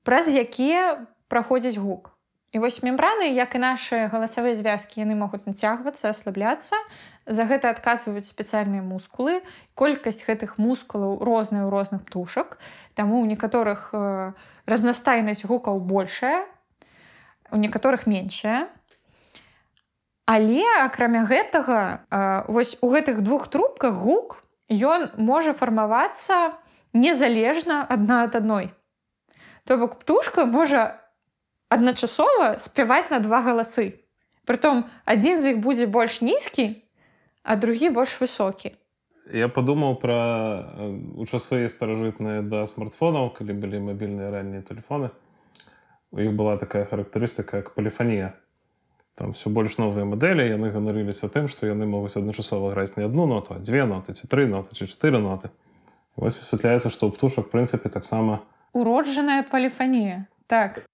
праз 0.02 0.26
якія 0.26 1.06
праходзіць 1.30 1.78
гук. 1.78 2.18
І 2.52 2.60
вось 2.60 2.82
мембраны, 2.84 3.30
як 3.30 3.54
і 3.56 3.62
нашыя 3.64 4.10
галасавыя 4.10 4.58
звязкі 4.58 5.06
яны 5.06 5.16
могуць 5.16 5.46
нацягвацца, 5.46 6.10
аслабляцца. 6.10 6.76
За 7.24 7.46
гэта 7.46 7.70
адказваюць 7.70 8.28
спецыяльныя 8.28 8.82
мускулы. 8.82 9.40
Колькасць 9.78 10.26
гэтых 10.26 10.58
мускулаў 10.58 11.22
розная 11.24 11.64
ў 11.64 11.72
розных 11.72 12.04
птушак. 12.10 12.58
Таму 12.98 13.22
ў 13.24 13.32
некаторых 13.32 13.94
э, 13.94 14.34
разнастайнасць 14.66 15.46
гукаў 15.48 15.80
большая, 15.80 16.44
у 17.54 17.62
некаторых 17.62 18.04
меншая. 18.04 18.68
Але 20.26 20.64
акрамя 20.84 21.26
гэтага 21.26 22.06
вось 22.48 22.78
у 22.82 22.90
гэтых 22.90 23.22
двух 23.22 23.48
трубках 23.48 23.96
гук 23.96 24.44
ён 24.70 25.10
можа 25.18 25.54
фармавацца 25.54 26.58
незалежна 26.94 27.84
адна 27.84 28.24
ад 28.24 28.36
адной. 28.36 28.72
То 29.66 29.78
бок 29.78 30.00
птушка 30.00 30.46
можа 30.46 31.02
адначасова 31.70 32.58
спяваць 32.58 33.10
на 33.10 33.20
два 33.20 33.42
галасы. 33.42 34.02
Прытом 34.46 34.86
адзін 35.06 35.42
з 35.42 35.54
іх 35.54 35.58
будзе 35.64 35.88
больш 35.88 36.22
нізкі, 36.22 36.82
а 37.44 37.56
другі 37.56 37.90
больш 37.90 38.20
высокі. 38.20 38.76
Я 39.32 39.48
падумаў 39.48 39.96
пра 40.02 40.18
у 41.16 41.24
часы 41.30 41.70
старажытныя 41.70 42.42
да 42.42 42.66
смартфонаў, 42.68 43.32
калі 43.38 43.54
былі 43.54 43.80
мабільныя 43.88 44.32
раннія 44.34 44.66
тэлефоны. 44.66 45.12
У 46.12 46.20
іх 46.20 46.34
была 46.36 46.58
такая 46.58 46.84
характарыстыка 46.86 47.64
як 47.64 47.72
паліфанія. 47.78 48.34
Там 49.16 49.34
все 49.34 49.50
больш 49.50 49.78
новыя 49.78 50.06
мадэлі 50.08 50.48
яны 50.48 50.72
ганарыліся 50.72 51.28
тым, 51.28 51.52
што 51.52 51.68
яны 51.68 51.86
могуць 51.86 52.16
адначасова 52.16 52.72
граць 52.72 52.96
не 52.96 53.04
адну 53.06 53.28
ноту, 53.28 53.56
а 53.56 53.60
дзве 53.60 53.86
ноты 53.86 54.14
ці 54.14 54.28
тры 54.32 54.48
ноты 54.48 54.76
ці 54.76 54.88
чатыры 54.88 55.20
ноты. 55.20 55.52
Вось 56.16 56.40
высвятляецца, 56.40 56.90
што 56.90 57.08
ў 57.08 57.16
птушак 57.16 57.52
прынцыпе 57.52 57.92
таксама 57.92 58.42
уроджаная 58.74 59.44
паліфанія. 59.44 60.28
Так. 60.48 60.88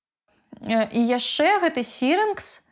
І 0.65 0.97
яшчэ 0.97 1.61
гэты 1.61 1.85
сірынгс, 1.85 2.65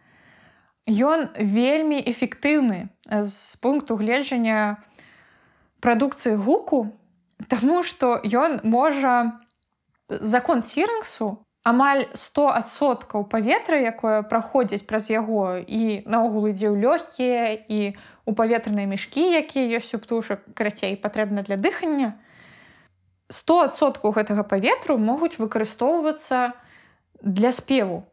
ён 0.90 1.30
вельмі 1.38 2.02
эфектыўны 2.02 2.90
з 3.06 3.56
пункту 3.62 3.98
гледжання 4.02 4.82
прадукцыі 5.80 6.42
гуку, 6.42 6.90
Таму 7.52 7.84
што 7.84 8.20
ён 8.24 8.62
можа 8.64 9.42
закон 10.10 10.62
сірынгсу 10.64 11.45
амаль 11.66 12.06
100соткаў 12.14 13.26
паветра, 13.26 13.82
якое 13.82 14.22
праходзіць 14.22 14.86
праз 14.86 15.10
яго 15.10 15.58
і 15.58 16.06
наогул 16.06 16.48
ідзе 16.54 16.70
ў 16.70 16.78
лёгкія 16.78 17.58
і 17.68 17.98
у 18.30 18.32
паветраныя 18.38 18.86
мяшкі, 18.86 19.26
якія 19.42 19.82
ёсць 19.82 19.98
у 19.98 20.00
птушак 20.00 20.46
карацей 20.54 20.94
патрэбна 20.96 21.42
для 21.42 21.58
дыхання. 21.58 22.16
100соткаў 23.34 24.14
гэтага 24.14 24.46
паветру 24.46 25.02
могуць 25.02 25.42
выкарыстоўвацца 25.42 26.54
для 27.26 27.50
спеву 27.50 28.06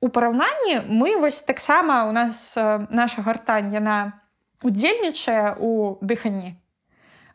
у 0.00 0.08
параўнанні 0.08 0.80
мы 0.88 1.16
вось 1.18 1.42
таксама 1.42 2.04
у 2.04 2.12
нас 2.12 2.56
наша 2.90 3.22
гартань 3.22 3.72
яна 3.72 4.22
удзельнічае 4.62 5.56
у 5.58 5.98
дыханні 6.00 6.54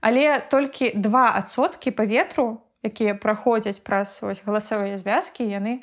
але 0.01 0.39
толькі 0.49 0.91
два 0.95 1.31
адсоткі 1.37 1.91
паветру 1.91 2.61
якія 2.83 3.15
праходзяць 3.15 3.81
праз 3.85 4.21
вось 4.21 4.43
галасавыя 4.45 4.97
звязкі 4.97 5.45
яны 5.45 5.81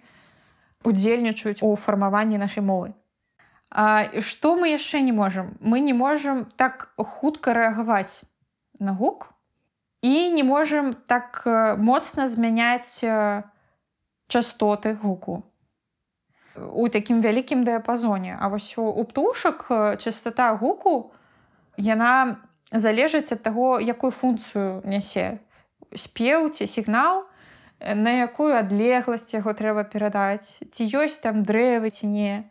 удзельнічаюць 0.84 1.62
у 1.62 1.74
фармаванні 1.76 2.38
нашай 2.38 2.62
мовы. 2.62 2.94
А 3.70 4.08
што 4.20 4.56
мы 4.56 4.72
яшчэ 4.72 5.00
не 5.04 5.12
можам? 5.12 5.56
Мы 5.60 5.80
не 5.80 5.92
можам 5.92 6.46
так 6.56 6.92
хутка 6.96 7.52
рэагаваць 7.52 8.24
на 8.80 8.94
гук 8.94 9.34
і 10.02 10.30
не 10.30 10.42
можам 10.42 10.94
так 10.94 11.42
моцна 11.76 12.28
змяняць 12.28 13.04
частоты 14.28 14.94
гуку. 14.94 15.42
У 16.56 16.88
такім 16.88 17.20
вялікім 17.20 17.62
дыяпазоне. 17.64 18.36
А 18.40 18.48
вось 18.48 18.78
у, 18.78 18.86
у 18.86 19.04
птушак 19.04 19.68
частота 19.98 20.54
гуку 20.56 21.12
яна 21.76 22.40
залежыць 22.72 23.32
ад 23.32 23.42
таго 23.42 23.78
якую 23.80 24.10
функцыю 24.10 24.82
нясе 24.84 25.38
спеў 25.94 26.50
ці 26.50 26.66
сігнал 26.66 27.24
на 27.80 28.10
якую 28.26 28.54
адлегласць 28.58 29.34
яго 29.34 29.54
трэба 29.54 29.84
перадаць 29.86 30.60
ці 30.70 30.82
ёсць 30.98 31.22
там 31.22 31.44
дрэвы 31.46 31.90
ці 31.90 32.10
не. 32.10 32.44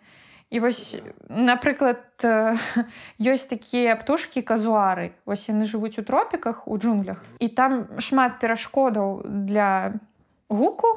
І 0.50 0.64
вось 0.64 1.02
напрыклад 1.28 2.00
ёсць 3.20 3.52
такія 3.52 3.96
птушкі 4.00 4.42
казуары. 4.42 5.12
Вось 5.26 5.50
яны 5.52 5.68
жывуць 5.68 6.00
у 6.00 6.08
тропіках 6.08 6.68
у 6.68 6.78
джунглях. 6.78 7.20
І 7.40 7.52
там 7.52 8.00
шмат 8.00 8.40
перашкодаў 8.40 9.28
для 9.28 10.00
гуку 10.50 10.88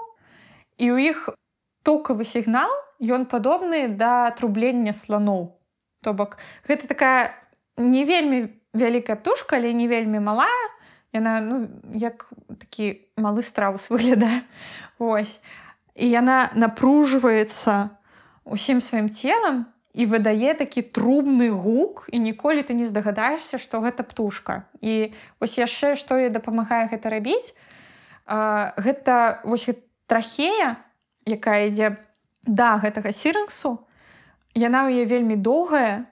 і 0.78 0.86
ў 0.94 1.12
іх 1.12 1.34
токавы 1.82 2.24
сігнал 2.24 2.70
ён 3.00 3.26
падобны 3.26 3.88
да 3.88 4.30
трублення 4.36 4.92
слоноў 4.92 5.56
то 6.04 6.12
бок 6.12 6.38
гэта 6.68 6.88
такая 6.88 7.34
не 7.76 8.04
вельмі 8.04 8.48
вялікая 8.72 9.16
птушка 9.16 9.56
але 9.56 9.72
не 9.72 9.88
вельмі 9.88 10.20
малая 10.20 10.66
яна 11.12 11.40
ну 11.40 11.68
як 11.94 12.28
такі 12.58 13.00
малы 13.16 13.42
страус 13.42 13.88
выглядае 13.92 14.42
ось. 14.98 15.40
І 15.94 16.08
яна 16.10 16.50
напружваецца 16.54 17.90
усім 18.44 18.80
сваім 18.80 19.10
целам 19.10 19.66
і 19.92 20.06
выдае 20.06 20.54
такі 20.54 20.82
трубны 20.86 21.50
гук 21.50 22.06
і 22.12 22.18
ніколі 22.18 22.62
ты 22.62 22.74
не 22.78 22.86
здагадаешся 22.86 23.58
што 23.58 23.82
гэта 23.82 24.06
птушка. 24.06 24.70
І 24.80 25.12
вось 25.40 25.58
яшчэ 25.58 25.98
што 25.98 26.18
я 26.18 26.30
дапамагае 26.30 26.86
гэта 26.88 27.10
рабіць? 27.10 27.54
А, 28.26 28.72
гэта 28.78 29.42
вось 29.44 29.70
трахея 30.06 30.78
якая 31.26 31.70
ідзе 31.70 31.98
да 32.46 32.78
гэтага 32.78 33.12
сірынгсу 33.12 33.82
яна 34.54 34.86
ў 34.86 35.02
яе 35.02 35.06
вельмі 35.06 35.36
доўгая 35.38 36.09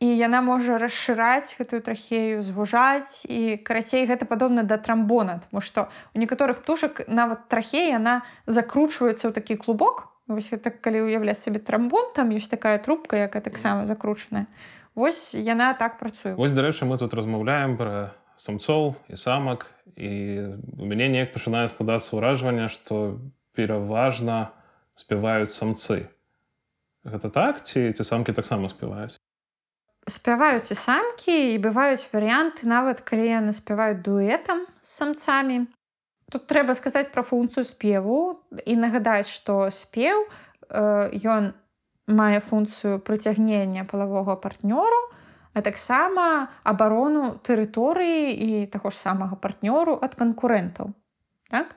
і 0.00 0.08
яна 0.12 0.42
можа 0.44 0.76
расшыраць 0.76 1.56
гэтую 1.56 1.80
трахею 1.80 2.42
звужаць 2.44 3.24
і 3.24 3.56
карацей 3.64 4.04
гэта 4.04 4.28
падобна 4.28 4.62
да 4.62 4.76
трамбона 4.76 5.40
тому 5.48 5.64
што 5.64 5.88
у 6.12 6.20
некаторых 6.20 6.60
птушак 6.60 7.08
нават 7.08 7.48
трахея 7.48 7.96
яна 7.96 8.20
закручваецца 8.44 9.28
ў 9.28 9.32
такі 9.32 9.56
клубок 9.56 10.12
вось 10.28 10.52
гэта 10.52 10.68
калі 10.68 11.08
уяўляць 11.08 11.40
сабе 11.40 11.64
трамбон 11.64 12.12
там 12.12 12.34
ёсць 12.36 12.52
такая 12.52 12.76
трубка 12.76 13.16
якая 13.16 13.40
таксама 13.40 13.86
закручаная 13.86 14.46
Вось 14.96 15.36
яна 15.36 15.76
так 15.76 15.98
працуе 16.00 16.32
Вось 16.40 16.56
дарэчы 16.56 16.88
мы 16.88 16.96
тут 16.96 17.12
размаўляем 17.12 17.76
пра 17.76 18.16
самцоў 18.40 18.96
і 19.12 19.16
самак 19.20 19.68
і 19.96 20.12
у 20.76 20.84
мяне 20.88 21.08
неяк 21.12 21.36
пачынае 21.36 21.68
складацца 21.68 22.16
ўражванне 22.16 22.68
што 22.72 23.20
пераважна 23.56 24.56
спяваюць 24.96 25.52
самцы. 25.52 26.08
Гэта 27.04 27.28
так 27.28 27.60
ці 27.64 27.92
ці 27.92 28.04
самкі 28.04 28.32
таксама 28.32 28.72
спяваюць. 28.72 29.20
Спяваюць 30.06 30.70
і 30.70 30.76
самкі 30.78 31.34
і 31.54 31.58
бываюць 31.58 32.06
варыянты 32.12 32.70
нават 32.70 33.02
калі 33.02 33.26
яны 33.26 33.52
спяваюць 33.52 34.02
дуэтам 34.06 34.62
з 34.80 34.90
самцамі. 35.02 35.66
Тут 36.30 36.46
трэба 36.46 36.74
сказаць 36.78 37.10
пра 37.10 37.22
функцыю 37.26 37.66
спеву 37.66 38.38
і 38.66 38.74
нагадаць, 38.78 39.26
што 39.26 39.66
спеў 39.70 40.26
ён 40.70 41.44
э, 41.50 41.54
мае 42.06 42.38
функцыю 42.38 43.02
прыцягнення 43.02 43.86
палавога 43.86 44.38
партнёру, 44.38 45.10
а 45.54 45.62
таксама 45.62 46.50
абарону 46.62 47.38
тэрыторыі 47.42 48.30
і 48.30 48.66
таго 48.70 48.90
ж 48.90 48.98
самага 48.98 49.34
партнёру 49.34 49.98
ад 49.98 50.14
канкурэнтаў. 50.14 50.94
Так? 51.50 51.74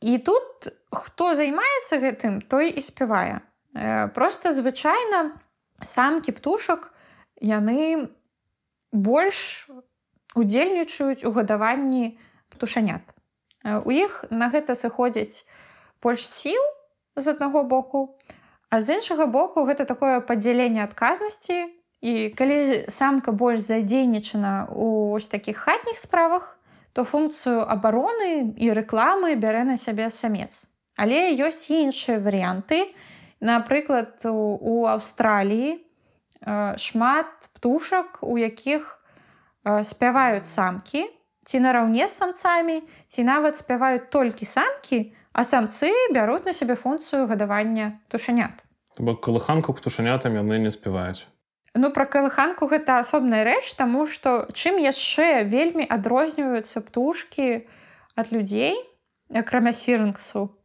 І 0.00 0.18
тут 0.18 0.72
хто 0.92 1.34
займаецца 1.34 2.00
гэтым, 2.00 2.40
той 2.40 2.70
і 2.70 2.80
спявае. 2.80 3.40
Э, 3.74 4.08
просто 4.08 4.52
звычайна 4.52 5.32
самкі 5.82 6.32
птушак 6.32 6.92
яны 7.40 8.08
больш 8.92 9.70
удзельнічаюць 10.34 11.24
у 11.24 11.32
гадаванні 11.32 12.18
птушанят. 12.48 13.02
Э, 13.64 13.82
у 13.84 13.90
іх 13.90 14.24
на 14.30 14.50
гэта 14.50 14.74
сыходзяць 14.74 15.46
больш 16.02 16.26
сіл 16.26 16.62
з 17.16 17.26
аднаго 17.34 17.64
боку, 17.64 18.16
а 18.70 18.80
з 18.80 19.00
іншага 19.00 19.26
боку 19.26 19.64
гэта 19.66 19.84
такое 19.84 20.20
падзяленне 20.20 20.84
адказнасці. 20.84 21.74
І 22.00 22.30
калі 22.30 22.86
самка 22.86 23.32
больш 23.34 23.66
задзейнічана 23.66 24.70
ў 24.70 25.18
ось 25.18 25.26
такіх 25.26 25.66
хатніх 25.66 25.98
справах, 25.98 26.58
то 26.92 27.02
функцыю 27.02 27.66
абароны 27.66 28.54
і 28.54 28.70
рэкламы 28.70 29.34
бярэ 29.34 29.64
на 29.66 29.76
сябе 29.76 30.10
самец. 30.10 30.70
Але 30.94 31.34
ёсць 31.34 31.70
іншыя 31.70 32.22
варыянты. 32.22 32.94
Напрыклад, 33.40 34.22
у 34.24 34.86
Аўстраліі 34.86 35.78
шмат 36.76 37.50
птушак, 37.54 38.18
у 38.22 38.38
якіх 38.38 38.98
спяваюць 39.82 40.46
самкі, 40.46 41.06
ці 41.44 41.60
нараўне 41.60 42.08
з 42.08 42.14
самцамі, 42.14 42.82
ці 43.08 43.24
нават 43.24 43.56
спяваюць 43.56 44.10
толькі 44.10 44.44
самкі, 44.44 45.12
а 45.32 45.44
самцы 45.44 45.90
бяруць 46.14 46.44
на 46.44 46.52
сябе 46.52 46.74
функцыю 46.74 47.26
гадавання 47.26 47.98
птушанят. 48.08 48.64
бок 48.98 49.22
калыханку 49.22 49.72
птушанятам 49.72 50.34
яны 50.34 50.58
не 50.58 50.70
спяваюць. 50.70 51.26
Ну 51.74 51.90
пра 51.94 52.04
калыханку 52.10 52.66
гэта 52.66 52.98
асобная 52.98 53.44
рэч, 53.44 53.74
таму 53.78 54.06
што 54.06 54.48
чым 54.52 54.82
яшчэ 54.82 55.44
вельмі 55.46 55.86
адрозніваюцца 55.86 56.82
птушкі 56.82 57.68
ад 58.18 58.32
людзей, 58.32 58.74
акрамя 59.30 59.72
сірынгсу, 59.72 60.57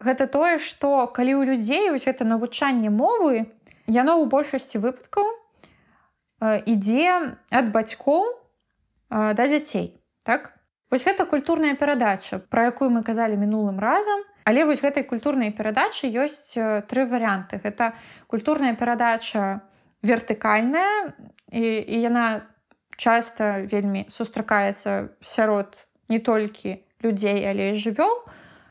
гэта 0.00 0.26
тое 0.26 0.58
што 0.58 1.06
калі 1.06 1.36
ў 1.36 1.42
людзей 1.54 1.90
вось 1.90 2.08
гэта 2.08 2.24
навучанне 2.24 2.90
мовы 2.90 3.46
яно 3.86 4.16
ў 4.20 4.24
большасці 4.32 4.80
выпадкаў 4.80 5.26
э, 5.28 6.60
ідзе 6.64 7.36
ад 7.52 7.70
бацькоў 7.70 8.24
э, 8.26 9.34
да 9.36 9.44
дзяцей 9.46 10.00
так? 10.24 10.56
Вось 10.90 11.06
гэта 11.06 11.24
культурная 11.24 11.76
перадача 11.78 12.40
про 12.50 12.72
якую 12.72 12.90
мы 12.90 13.02
казалі 13.06 13.36
мінулым 13.36 13.78
разам 13.78 14.24
але 14.44 14.64
вось 14.64 14.82
гэтай 14.82 15.04
культурнай 15.04 15.52
перадачы 15.52 16.08
ёсць 16.10 16.56
тры 16.90 17.06
варыянты. 17.06 17.60
Гэта 17.62 17.94
культурная 18.26 18.74
перадача 18.74 19.62
вертыкальная 20.02 21.14
і, 21.52 21.62
і 21.62 21.96
яна 22.00 22.48
часта 22.96 23.60
вельмі 23.64 24.06
сустракаецца 24.08 25.14
сярод 25.22 25.76
не 26.08 26.18
толькі 26.18 26.80
людзей 27.04 27.44
але 27.46 27.72
жывёл 27.74 28.24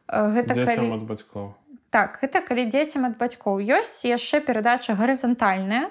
гэта 0.10 0.58
калі... 0.58 0.90
ад 0.98 1.06
бацькоў. 1.06 1.54
Так 1.90 2.20
гэта 2.22 2.42
калі 2.42 2.66
дзецям 2.70 3.06
ад 3.06 3.18
бацькоў. 3.18 3.62
Ёсць 3.62 4.06
яшчэ 4.06 4.42
перадача 4.42 4.94
гарызантальная. 4.98 5.90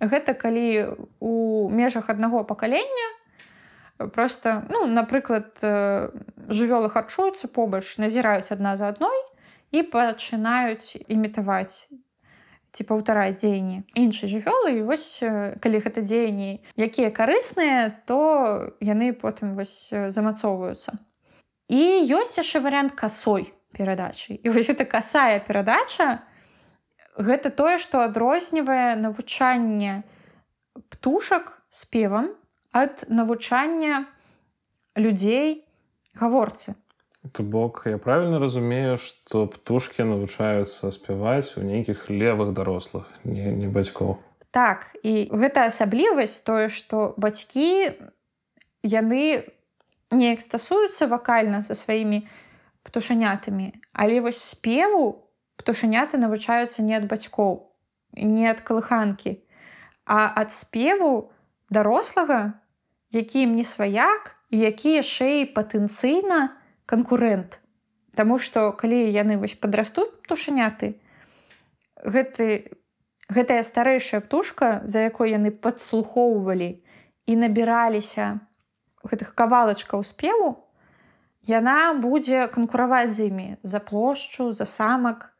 Гэта 0.00 0.34
калі 0.34 0.96
у 1.20 1.68
межах 1.68 2.10
аднаго 2.10 2.44
пакалення 2.44 3.08
просто 4.10 4.64
ну 4.68 4.86
напрыклад 4.86 5.58
жывёлы 5.62 6.88
харчуюцца 6.90 7.46
побач 7.48 7.98
назіраюць 8.02 8.50
адна 8.50 8.76
за 8.76 8.88
адной 8.90 9.14
і 9.70 9.82
пачынаюць 9.86 10.98
імітаваць 11.06 11.86
ці 12.72 12.82
паўтараць 12.88 13.36
дзеянні. 13.36 13.84
Іншай 13.94 14.32
жывёлы 14.32 14.80
і 14.80 14.82
вось 14.88 15.22
калі 15.60 15.78
гэта 15.78 16.02
дзеянні 16.02 16.64
якія 16.74 17.12
карысныя 17.14 17.92
то 18.08 18.74
яны 18.80 19.12
потым 19.12 19.54
вось 19.54 19.92
замацоўваюцца 19.92 20.98
і 21.68 21.82
ёсць 22.10 22.38
яшчэ 22.38 22.60
варыянт 22.64 22.96
касой 22.98 23.52
перадачы 23.76 24.38
і 24.38 24.48
вось 24.48 24.68
гэта 24.70 24.84
касая 24.84 25.38
перадача 25.40 26.22
гэта 27.16 27.50
тое 27.50 27.78
што 27.78 28.02
адрознівае 28.06 28.96
навучанне 28.96 30.02
птушак 30.88 31.62
спевам 31.68 32.32
ад 32.72 33.04
навучання 33.08 34.06
людзей 34.96 35.64
гаворцы. 36.14 36.74
То 37.32 37.42
бок 37.42 37.82
я 37.86 37.98
правильно 37.98 38.38
разумею, 38.38 38.98
што 38.98 39.46
птушкі 39.46 40.02
навучаюцца 40.02 40.90
спяваць 40.90 41.54
у 41.56 41.62
нейкіх 41.62 42.10
левых 42.10 42.52
дарослых, 42.52 43.06
не, 43.24 43.52
не 43.54 43.68
бацькоў. 43.68 44.18
Так 44.50 44.90
і 45.06 45.30
гэта 45.30 45.70
асаблівасць 45.70 46.42
тое, 46.42 46.66
што 46.68 47.14
бацькі 47.16 47.94
яны 48.82 49.46
неяк 50.12 50.40
стасуюцца 50.44 51.08
вакальна 51.08 51.62
са 51.62 51.74
сваімі 51.74 52.22
птушанятамі, 52.82 53.72
але 53.92 54.20
вось 54.20 54.42
спеву 54.42 55.28
птушаняты 55.56 56.18
навучаюцца 56.18 56.82
не 56.82 56.94
ад 56.98 57.08
бацькоў, 57.08 57.72
не 58.16 58.46
ад 58.50 58.60
калыханкі, 58.60 59.40
а 60.06 60.28
ад 60.36 60.52
спеву 60.52 61.32
дарослага 61.70 62.60
які 63.12 63.44
ім 63.48 63.56
не 63.56 63.64
сваяк 63.64 64.32
які 64.52 65.00
яшчэ 65.00 65.28
і 65.42 65.50
патэнцыйна 65.56 66.52
канкурэнт. 66.84 67.58
Таму 68.12 68.36
што 68.36 68.72
калі 68.76 69.08
яны 69.08 69.40
вось 69.40 69.56
падрастуць 69.56 70.12
птушаняты, 70.28 71.00
гэты, 72.04 72.76
гэтая 73.32 73.64
старэйшая 73.64 74.20
птушка, 74.20 74.84
за 74.84 75.08
якой 75.08 75.32
яны 75.32 75.50
падслухоўвалі 75.56 76.84
і 77.24 77.32
набіраліся 77.40 78.44
гэтых 79.04 79.34
кавалачкаў 79.34 80.04
спеву, 80.04 80.64
яна 81.42 81.94
будзе 81.94 82.46
канкураваць 82.48 83.12
з 83.12 83.28
імі 83.28 83.48
за 83.62 83.80
плошчу, 83.80 84.52
за 84.52 84.64
самак. 84.64 85.30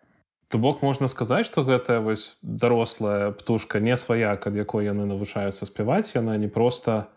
То 0.48 0.58
бок 0.58 0.82
можна 0.82 1.08
сказаць, 1.08 1.46
што 1.46 1.64
гэтая 1.64 2.00
вось 2.00 2.36
дарослая 2.42 3.30
птушка 3.32 3.80
не 3.80 3.96
сваяк, 3.96 4.46
ад 4.46 4.54
якой 4.54 4.86
яны 4.86 5.08
навучаюцца 5.08 5.66
спяваць, 5.66 6.12
яна 6.14 6.36
не 6.36 6.48
проста, 6.48 7.08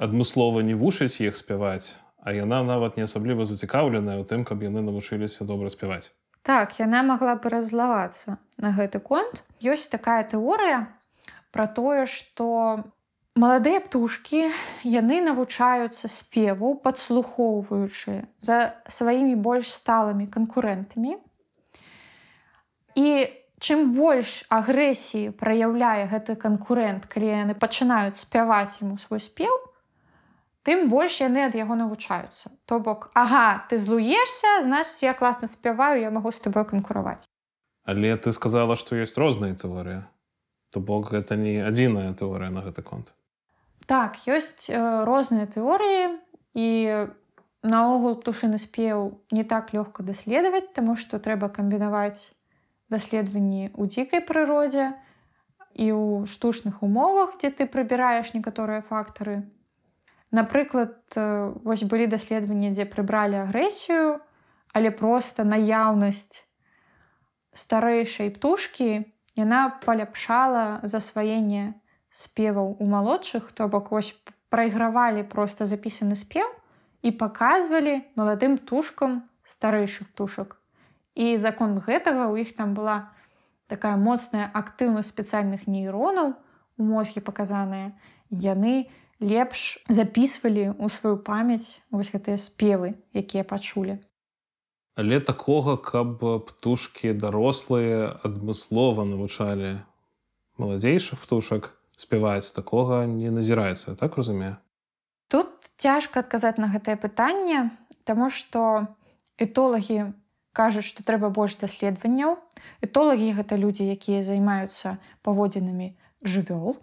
адмыслова 0.00 0.64
не 0.64 0.74
вушыць 0.74 1.20
іх 1.20 1.36
спяваць 1.36 2.00
а 2.24 2.32
яна 2.36 2.62
нават 2.64 2.96
не 2.96 3.04
асабліва 3.08 3.44
зацікаўленая 3.48 4.16
ў 4.20 4.24
тым 4.28 4.44
каб 4.48 4.64
яны 4.64 4.84
навучыліся 4.84 5.44
добра 5.48 5.72
спяваць 5.72 6.12
так 6.48 6.76
яна 6.80 7.02
могла 7.04 7.36
бы 7.36 7.52
раззлавацца 7.52 8.40
на 8.64 8.72
гэты 8.76 9.00
конт 9.04 9.44
ёсць 9.60 9.88
такая 9.92 10.24
тэорыя 10.24 10.88
про 11.52 11.68
тое 11.68 12.08
что 12.08 12.48
маладыя 13.40 13.80
птушки 13.80 14.50
яны 14.84 15.20
навучаюцца 15.24 16.12
спеву 16.12 16.74
падслухоўваючы 16.84 18.28
за 18.36 18.76
сваімі 18.84 19.34
больш 19.40 19.72
сталымі 19.72 20.28
канкурэнтамі. 20.28 21.16
І 23.00 23.08
чым 23.64 23.96
больш 23.96 24.44
агрэсіі 24.52 25.32
праяўляе 25.40 26.04
гэты 26.12 26.36
канкурэнт 26.36 27.08
калі 27.08 27.32
яны 27.32 27.54
пачынаюць 27.56 28.20
спяваць 28.20 28.84
ему 28.84 29.00
свой 29.00 29.24
спеў 29.24 29.56
тым 30.68 30.92
больш 30.92 31.20
яны 31.24 31.48
ад 31.48 31.56
яго 31.56 31.78
навучаюцца. 31.80 32.52
То 32.68 32.76
бок 32.84 33.08
ага 33.16 33.64
ты 33.72 33.80
злуешся 33.80 34.60
значит 34.68 35.00
я 35.00 35.16
класна 35.16 35.48
спяваю 35.48 36.04
я 36.04 36.10
магу 36.12 36.28
з 36.28 36.44
тобой 36.44 36.68
канкураваць 36.68 37.24
але 37.88 38.12
ты 38.20 38.36
сказала 38.36 38.76
што 38.76 39.00
ёсць 39.00 39.16
розныя 39.16 39.56
тэорыі. 39.56 40.04
То 40.70 40.84
бок 40.84 41.08
гэта 41.10 41.40
не 41.40 41.56
адзіная 41.64 42.12
тэорыя 42.12 42.52
на 42.52 42.60
гэты 42.68 42.84
конт 42.84 43.16
так 43.90 44.22
ёсць 44.30 44.70
э, 44.70 44.78
розныя 45.02 45.50
тэорыі 45.50 46.14
і 46.54 46.68
наогул 47.66 48.14
птушыны 48.22 48.62
спеў 48.62 49.18
не 49.34 49.42
так 49.42 49.74
лёгка 49.74 50.06
даследаваць 50.06 50.70
таму 50.78 50.94
што 50.94 51.18
трэба 51.18 51.50
камбінаваць 51.50 52.30
даследаванні 52.94 53.74
ў 53.74 53.82
дзікай 53.90 54.22
прыродзе 54.22 54.94
і 55.74 55.86
ў 55.90 56.30
штучных 56.30 56.86
умовах 56.86 57.34
дзе 57.42 57.50
ты 57.50 57.66
прыбіраеш 57.66 58.30
некаторыя 58.34 58.82
фактары. 58.86 59.42
Напрыклад, 60.30 60.94
вось 61.66 61.82
былі 61.82 62.06
даследаванні, 62.06 62.70
дзе 62.70 62.86
прыбралі 62.86 63.42
агрэсію, 63.42 64.22
але 64.70 64.94
проста 64.94 65.42
наяўнасць 65.42 66.46
старэйшай 67.50 68.30
птушкі 68.30 69.10
яна 69.34 69.60
паляпшала 69.82 70.78
засваенне 70.86 71.74
спеваў 72.10 72.76
у 72.78 72.84
малодшых, 72.86 73.52
то 73.52 73.68
бок 73.68 73.90
вось 73.90 74.14
прайгравалі 74.50 75.22
проста 75.22 75.66
запісаны 75.66 76.18
спеў 76.18 76.46
і 77.02 77.10
паказвалі 77.10 78.02
маладым 78.18 78.58
птушкам 78.58 79.22
старэйшых 79.42 80.10
птушак. 80.14 80.58
І 81.14 81.38
закон 81.38 81.78
гэтага 81.78 82.30
ў 82.30 82.46
іх 82.46 82.54
там 82.58 82.74
была 82.74 83.10
такая 83.66 83.96
моцная 83.96 84.50
актыўнасць 84.50 85.14
спецыяльных 85.14 85.66
нейронаў 85.70 86.34
у 86.78 86.82
мозгі 86.82 87.22
паказаныя. 87.22 87.94
яны 88.30 88.86
лепш 89.20 89.82
записывалі 89.90 90.78
ў 90.78 90.86
сваю 90.88 91.18
памяць 91.18 91.82
вось 91.90 92.14
гэтыя 92.14 92.38
спевы 92.38 92.94
якія 93.12 93.44
пачулі 93.44 93.98
але 94.94 95.20
такога 95.20 95.76
каб 95.76 96.22
птушки 96.46 97.12
дарослыя 97.12 98.14
адмыслова 98.24 99.04
навучалі 99.04 99.82
маладзейшых 100.56 101.20
птушак 101.26 101.74
спяваць 102.00 102.52
такога 102.56 103.04
не 103.06 103.30
назіраецца 103.34 103.96
так 104.00 104.16
разумею 104.20 104.56
тут 105.28 105.70
цяжка 105.76 106.24
адказаць 106.24 106.58
на 106.58 106.72
гэтае 106.72 106.96
пытанне 106.96 107.68
Таму 108.08 108.26
што 108.34 108.60
этолагі 109.38 110.10
кажуць 110.56 110.86
што 110.88 111.04
трэба 111.06 111.28
больш 111.30 111.56
даследаванняў 111.60 112.38
этолагі 112.86 113.34
гэта 113.38 113.60
людзі 113.60 113.86
якія 113.92 114.22
займаюцца 114.26 114.96
паводзінамі 115.26 115.92
жывёл 116.24 116.80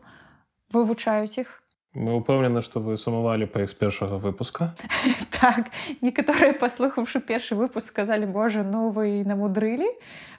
вывучаюць 0.72 1.42
іх 1.44 1.58
Мы 1.98 2.14
ўпэўнены, 2.22 2.62
што 2.62 2.78
вы 2.78 2.94
сумавалі 3.02 3.48
па 3.50 3.66
іх 3.66 3.72
з 3.74 3.78
першага 3.80 4.20
выпуска. 4.22 4.76
так 5.42 5.72
некаторыя 6.06 6.54
паслухаўшы 6.54 7.24
першы 7.26 7.58
выпуск 7.58 7.90
сказалі 7.90 8.30
Божа 8.30 8.62
ну 8.62 8.92
вы 8.94 9.26
намудрылі. 9.26 9.90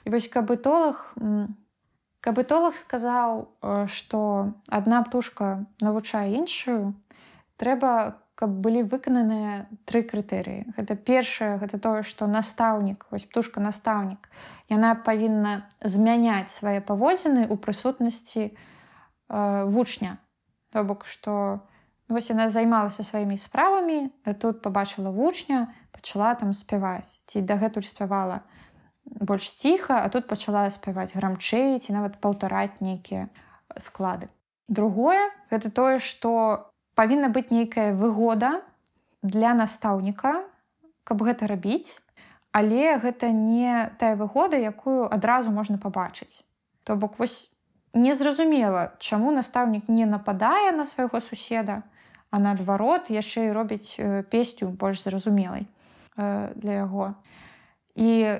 І 0.05 0.13
вось 0.13 0.31
кабытолог 0.31 1.11
кабытолог 2.21 2.75
сказаў, 2.75 3.47
што 3.87 4.53
адна 4.69 5.03
птушка 5.03 5.65
навучае 5.79 6.35
іншую, 6.35 6.93
трэба, 7.57 8.19
каб 8.39 8.55
былі 8.63 8.85
выкананыя 8.87 9.67
тры 9.83 9.99
крытэрыі. 10.07 10.71
Гэта 10.79 10.95
першае 10.95 11.59
гэта 11.59 11.75
тое, 11.75 12.03
што 12.07 12.27
настаўнік, 12.27 13.07
вось 13.11 13.27
птушка 13.27 13.59
настаўнік. 13.59 14.31
Яна 14.71 14.95
павінна 14.95 15.67
змяняць 15.83 16.47
свае 16.47 16.79
паводзіны 16.79 17.43
ў 17.51 17.55
прысутнасці 17.59 18.43
э, 18.47 18.53
вучня 19.67 20.19
То 20.69 20.83
бок 20.83 21.05
што 21.09 21.65
вось 22.09 22.29
яна 22.29 22.45
займалася 22.49 23.03
сваімі 23.03 23.37
справамі, 23.37 24.09
тут 24.41 24.61
пабачыла 24.61 25.09
вучня, 25.09 25.73
пачала 25.93 26.33
там 26.37 26.53
спяваць 26.53 27.21
ці 27.25 27.41
дагэтуль 27.41 27.85
спявала 27.85 28.41
больш 29.19 29.49
ціха, 29.55 30.03
а 30.03 30.09
тут 30.09 30.27
пачала 30.27 30.69
спяваць 30.69 31.15
грамчэй 31.15 31.79
ці 31.79 31.93
нават 31.93 32.19
паўтараць 32.21 32.79
нейкія 32.79 33.29
склады. 33.77 34.29
Другое 34.67 35.29
гэта 35.49 35.71
тое, 35.71 35.99
што 35.99 36.71
павінна 36.95 37.29
быць 37.29 37.49
нейкая 37.49 37.93
выгода 37.93 38.61
для 39.21 39.53
настаўніка, 39.53 40.45
каб 41.03 41.23
гэта 41.25 41.47
рабіць, 41.47 41.99
але 42.51 42.97
гэта 42.97 43.31
не 43.33 43.89
тая 43.97 44.15
выгода, 44.15 44.57
якую 44.57 45.09
адразу 45.09 45.51
можна 45.51 45.77
пабачыць. 45.77 46.41
То 46.83 46.95
бок 46.95 47.19
вось 47.19 47.49
незразумела 47.93 48.93
чаму 48.99 49.31
настаўнік 49.31 49.89
не 49.89 50.05
нападае 50.05 50.71
на 50.71 50.85
свайго 50.85 51.19
суседа 51.19 51.81
а 52.31 52.39
наадварот 52.39 53.09
яшчэ 53.09 53.49
і 53.49 53.55
робіць 53.57 53.97
песню 54.29 54.69
больш 54.69 55.01
зразумелай 55.03 55.65
для 56.17 56.85
яго 56.85 57.13
і 57.95 58.37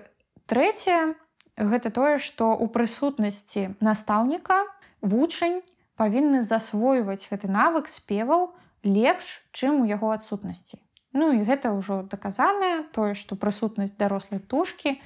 трэцяе 0.49 1.13
гэта 1.59 1.91
тое 1.93 2.17
што 2.17 2.51
у 2.55 2.67
прысутнасці 2.73 3.75
настаўніка 3.85 4.63
вучань 5.01 5.61
павінны 5.99 6.41
засвойваць 6.41 7.27
гэты 7.29 7.51
навык 7.51 7.91
спеваў 7.91 8.49
лепш 8.83 9.43
чым 9.51 9.83
у 9.83 9.85
яго 9.85 10.11
адсутнасці. 10.15 10.79
Ну 11.13 11.31
і 11.35 11.43
гэта 11.43 11.73
ўжо 11.75 12.01
даказанае 12.09 12.89
тое 12.95 13.13
што 13.13 13.35
прысутнасць 13.35 13.97
дарослай 13.99 14.39
птушкі 14.39 14.97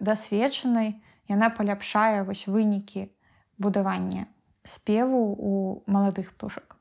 дасведчанай 0.00 0.98
яна 1.28 1.48
паляпшае 1.50 2.22
вось 2.22 2.46
вынікі 2.46 3.08
будавання 3.58 4.26
спеву 4.64 5.34
у 5.38 5.52
маладых 5.86 6.34
птушак. 6.34 6.76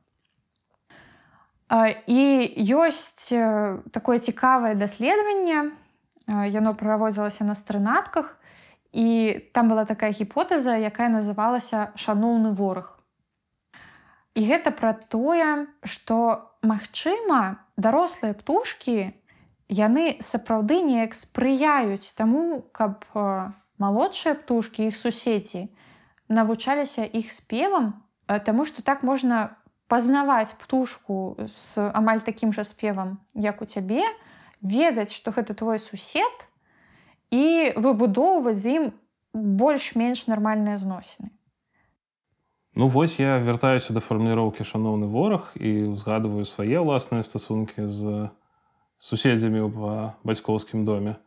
І 2.08 2.22
ёсць 2.76 3.32
такое 3.92 4.20
цікавае 4.20 4.76
даследаванне 4.76 5.72
яно 6.28 6.76
праводзілася 6.76 7.44
на 7.44 7.56
стрынатках 7.56 8.38
і 8.92 9.40
там 9.54 9.70
была 9.72 9.86
такая 9.86 10.12
гіпотэза 10.12 10.78
якая 10.78 11.10
называлася 11.10 11.92
шаноўны 11.96 12.54
вораг 12.54 13.00
і 14.36 14.42
гэта 14.46 14.72
пра 14.72 14.94
тое 14.94 15.68
што 15.84 16.52
магчыма 16.62 17.64
дарослыя 17.78 18.36
птушкі 18.38 19.14
яны 19.68 20.18
сапраўды 20.20 20.84
неяк 20.84 21.16
спрыяюць 21.16 22.14
таму 22.16 22.64
каб 22.72 23.04
малодшыя 23.80 24.36
птушкі 24.36 24.92
іх 24.92 24.96
суседзі 24.96 25.68
навучаліся 26.28 27.08
іх 27.08 27.32
спевам 27.32 28.04
Таму 28.28 28.66
што 28.68 28.84
так 28.84 29.04
можна 29.08 29.56
пазнаваць 29.88 30.52
птушку 30.60 31.40
з 31.48 31.80
амаль 31.96 32.20
такім 32.20 32.52
жа 32.52 32.68
спевам 32.68 33.24
як 33.34 33.62
у 33.64 33.66
цябе 33.66 34.04
ведаць 34.62 35.14
што 35.14 35.32
гэта 35.32 35.54
твой 35.54 35.80
сусед 35.80 36.46
і 37.32 37.74
выбудоўваць 37.76 38.58
з 38.58 38.80
ім 38.80 38.84
больш-менш 39.34 40.28
нармальныя 40.28 40.78
зносіны 40.78 41.34
Ну 42.78 42.88
вось 42.88 43.20
я 43.20 43.38
вяртаюся 43.42 43.94
да 43.94 44.02
фарміроўкі 44.06 44.62
шаноўны 44.62 45.10
вораг 45.10 45.54
і 45.58 45.90
узгадываю 45.94 46.46
свае 46.46 46.78
ўласныя 46.78 47.26
стасункі 47.26 47.90
з 47.90 48.30
суседзямі 48.98 49.66
ў 49.66 50.14
бацькоўскім 50.22 50.86
доме 50.86 51.18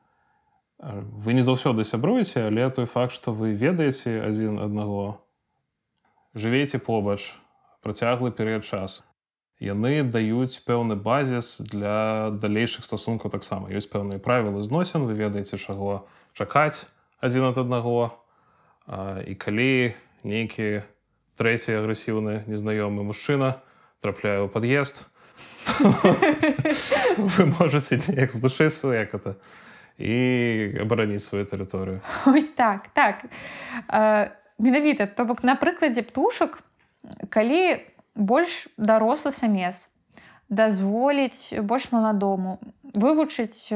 вы 0.78 1.34
не 1.34 1.42
заўсёды 1.42 1.84
сябруеце 1.84 2.46
але 2.46 2.70
той 2.70 2.86
факт 2.86 3.12
што 3.18 3.34
вы 3.34 3.52
ведаеце 3.52 4.22
адзін 4.22 4.62
аднаго 4.62 5.20
жывеце 6.34 6.78
побач 6.78 7.34
працяглы 7.82 8.30
перыяд 8.30 8.64
часу. 8.64 9.02
Яны 9.60 10.00
даюць 10.08 10.64
пэўны 10.64 10.96
базіс 10.96 11.60
для 11.68 12.32
далейшых 12.32 12.84
стасункаў 12.84 13.28
таксама. 13.30 13.68
ёсць 13.68 13.92
пэўныя 13.92 14.16
правілы 14.16 14.64
зносін, 14.64 15.04
вы 15.04 15.12
ведаеце, 15.12 15.60
чаго 15.60 16.08
чакаць 16.32 16.88
адзін 17.20 17.52
ад 17.52 17.60
аднаго. 17.60 18.16
І 19.28 19.36
калі 19.36 19.92
нейкі 20.24 20.80
трэці 21.36 21.76
агрэсіўны 21.76 22.48
незнаёмы 22.48 23.04
мужчына 23.04 23.60
трапляе 24.00 24.40
ў 24.40 24.48
пад'езд, 24.48 25.04
вы 27.16 27.52
можете 27.60 28.00
неяк 28.08 28.32
здушыцца 28.32 28.96
як 28.96 29.12
это 29.12 29.36
і 30.00 30.80
абараніць 30.80 31.20
сваю 31.20 31.44
тэрыторыю. 31.44 32.00
Ось 32.24 32.48
так 32.56 32.88
так. 32.96 33.28
Менавіта, 34.56 35.06
то 35.06 35.24
бок 35.24 35.44
на 35.44 35.56
прыкладзе 35.56 36.00
птушак, 36.00 36.64
калі 37.28 37.84
больш 38.14 38.68
дарослы 38.76 39.32
самец 39.32 39.88
дазволіць 40.50 41.54
больш 41.62 41.92
маладому 41.92 42.58
вывучыць 42.82 43.70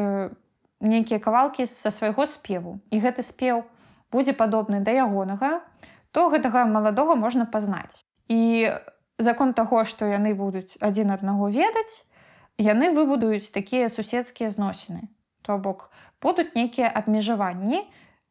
нейкія 0.81 1.19
кавалкі 1.23 1.67
са 1.67 1.91
свайго 1.95 2.27
спеву. 2.27 2.81
І 2.91 2.99
гэты 2.99 3.23
спеў 3.23 3.63
будзе 4.11 4.35
падобны 4.35 4.83
да 4.83 4.91
ягонага 4.91 5.63
то 6.11 6.31
гэтага 6.31 6.67
маладога 6.67 7.15
можна 7.15 7.47
пазнаць. 7.47 8.05
І 8.29 8.71
закон 9.19 9.55
таго 9.55 9.85
што 9.85 10.07
яны 10.11 10.35
будуць 10.35 10.79
адзін 10.81 11.15
аднаго 11.15 11.49
ведаць 11.51 12.07
яны 12.59 12.91
выбудуюць 12.95 13.51
такія 13.51 13.89
суседскія 13.89 14.51
зносіны. 14.51 15.11
То 15.43 15.59
бок 15.59 15.91
будуць 16.23 16.55
нейкія 16.55 16.91
абмежаванні. 16.91 17.83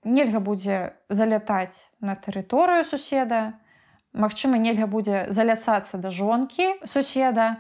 Нельга 0.04 0.40
будзе 0.44 1.00
залятаць 1.08 1.88
на 2.04 2.16
тэрыторыю 2.20 2.84
суседа 2.84 3.56
Магчыма, 4.14 4.62
нельга 4.62 4.86
будзе 4.86 5.26
заляцацца 5.34 5.98
да 5.98 6.14
жонкі 6.14 6.70
суседа, 6.86 7.58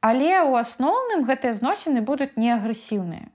але 0.00 0.32
ў 0.40 0.64
асноўным 0.64 1.28
гэтыя 1.28 1.52
зносіны 1.52 2.00
будуць 2.00 2.32
неагрэсіўныя. 2.40 3.28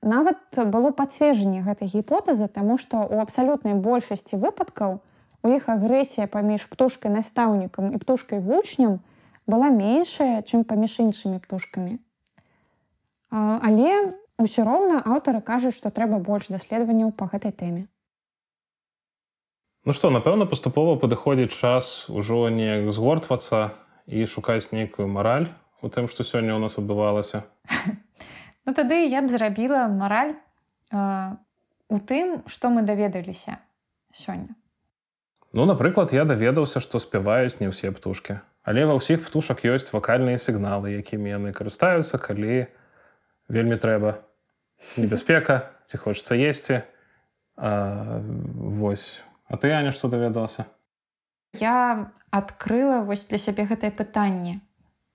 Нават 0.00 0.56
было 0.72 0.92
пацверджанне 0.96 1.60
гэтай 1.64 1.88
гіпотэзы, 1.88 2.48
таму 2.48 2.76
што 2.76 3.00
ў 3.04 3.20
абсалютнай 3.24 3.76
большасці 3.76 4.40
выпадкаў 4.40 5.00
у 5.44 5.48
іх 5.48 5.68
агрэсія 5.72 6.28
паміж 6.28 6.68
птушкай 6.68 7.12
настаўнікам 7.12 7.92
і 7.96 8.00
птушкай 8.00 8.40
вучням 8.40 9.00
была 9.48 9.68
меншая, 9.72 10.40
чым 10.44 10.64
паміж 10.64 11.00
іншымі 11.04 11.40
птушкамі. 11.40 11.96
Але 13.32 14.16
ўсё 14.40 14.64
роўна 14.68 15.00
аўтары 15.04 15.40
кажуць, 15.40 15.76
што 15.76 15.88
трэба 15.88 16.20
больш 16.20 16.52
даследаванняў 16.52 17.12
па 17.12 17.28
гэтай 17.32 17.52
тэме. 17.52 17.88
Ну 19.88 19.92
што, 19.96 20.10
напэўна, 20.12 20.44
паступова 20.44 20.98
падыходзіць 21.00 21.56
час 21.56 22.10
ужо 22.12 22.48
неяк 22.52 22.92
згортвацца 22.92 23.72
і 24.04 24.26
шукаць 24.28 24.76
нейкую 24.76 25.08
мараль 25.08 25.48
у 25.80 25.88
тым, 25.88 26.04
што 26.04 26.20
сёння 26.20 26.52
ў 26.52 26.60
нас 26.60 26.76
адбывалася. 26.76 27.48
Ну 28.68 28.76
тады 28.76 29.08
я 29.08 29.24
б 29.24 29.32
зрабіла 29.32 29.88
мараль 29.88 30.36
э, 30.92 30.98
у 31.88 31.98
тым, 31.98 32.44
што 32.44 32.68
мы 32.68 32.84
даведаліся 32.84 33.56
сёння. 34.12 34.52
Ну, 35.52 35.64
напрыклад, 35.64 36.12
я 36.12 36.28
даведаўся, 36.28 36.78
што 36.78 37.00
спяваюць 37.00 37.58
не 37.58 37.72
ўсе 37.72 37.90
птушкі. 37.90 38.44
Але 38.62 38.84
ва 38.84 39.00
ўсіх 39.00 39.24
птушак 39.26 39.64
ёсць 39.64 39.90
вакальныя 39.96 40.36
сігналы, 40.36 40.92
якімі 40.92 41.32
яны 41.32 41.50
карыстаюцца, 41.56 42.20
калі 42.20 42.68
вельмі 43.48 43.80
трэба 43.80 44.20
небяспека, 45.00 45.72
ці 45.88 45.96
хочацца 45.96 46.36
есці. 46.36 46.84
А, 47.56 48.20
вось 48.20 49.24
А 49.50 49.58
ты 49.58 49.74
Аня 49.74 49.90
што 49.90 50.08
даведалася? 50.08 50.70
Я 51.58 52.12
адкрыла 52.30 53.02
вось 53.02 53.26
для 53.26 53.38
сябе 53.42 53.66
гэтае 53.66 53.90
пытанне. 53.90 54.62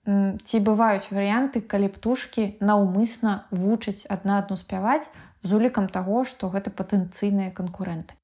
Ці 0.06 0.56
бываюць 0.62 1.10
варыянты, 1.10 1.64
калі 1.64 1.88
птушкі 1.90 2.60
наўмысна 2.60 3.48
вучаць 3.50 4.06
адна 4.06 4.38
адну 4.44 4.60
спяваць 4.60 5.08
з 5.42 5.50
улікам 5.56 5.88
таго, 5.88 6.22
што 6.22 6.52
гэта 6.52 6.70
патэнцыйныя 6.70 7.50
канкурэнты. 7.50 8.14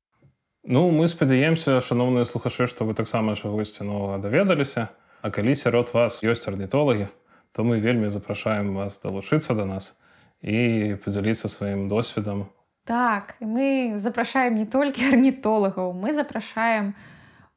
Ну 0.62 0.92
мы 0.94 1.08
спадзяемся, 1.08 1.80
шаноўныя 1.80 2.28
слухачы, 2.28 2.68
што 2.70 2.84
вы 2.84 2.94
таксама 2.94 3.34
чагосьці 3.34 3.88
новага 3.88 4.22
даведаліся, 4.22 4.92
А 5.22 5.30
калі 5.30 5.54
сярод 5.54 5.94
вас 5.94 6.18
ёсць 6.26 6.50
арнітолагі, 6.50 7.06
то 7.54 7.62
мы 7.62 7.78
вельмі 7.78 8.10
запрашаем 8.10 8.74
вас 8.74 8.98
далучыцца 8.98 9.54
да 9.54 9.64
нас 9.64 10.02
і 10.42 10.98
падзяліцца 10.98 11.46
сваім 11.46 11.86
досведам 11.86 12.50
Так, 12.84 13.36
мы 13.40 13.94
запрашаем 13.96 14.54
не 14.58 14.66
толькі 14.66 15.14
арнітолагаў, 15.14 15.92
мы 16.02 16.12
запрашаем 16.12 16.94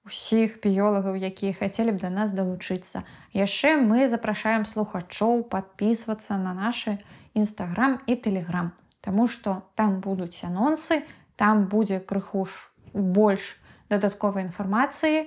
усіх 0.06 0.62
біёлагаў, 0.62 1.18
якія 1.18 1.54
хацелі 1.58 1.98
б 1.98 1.98
да 1.98 2.14
нас 2.14 2.30
далучыцца. 2.30 3.02
Яшчэ 3.34 3.82
мы 3.82 4.06
запрашаем 4.06 4.66
слухачоў 4.70 5.50
падпісвацца 5.50 6.38
на 6.38 6.54
нашы 6.54 7.02
нстаграм 7.34 7.98
і 8.06 8.14
тэлеграм. 8.16 8.70
Таму 9.02 9.26
што 9.26 9.66
там 9.74 9.98
будуць 9.98 10.46
анонсы, 10.46 11.02
там 11.36 11.66
будзе 11.66 12.00
крыху 12.00 12.46
ж 12.46 12.70
больш 12.94 13.58
дадатковай 13.90 14.46
інфармацыі. 14.46 15.26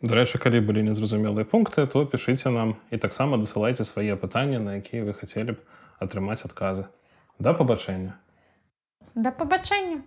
Дарэчы, 0.00 0.38
калі 0.38 0.62
былі 0.62 0.86
незразумелыя 0.86 1.44
пункты, 1.44 1.90
то 1.90 2.06
пішыце 2.06 2.54
нам 2.54 2.78
і 2.94 3.02
таксама 3.02 3.34
дасылайце 3.36 3.82
свае 3.82 4.14
пытанні, 4.14 4.62
на 4.62 4.78
якія 4.78 5.02
вы 5.02 5.12
хацелі 5.12 5.58
б 5.58 5.62
атрымаць 5.98 6.46
адказы. 6.46 6.86
Да 7.42 7.50
пабачэння. 7.50 8.14
Да 9.14 9.32
пабачэння. 9.32 10.02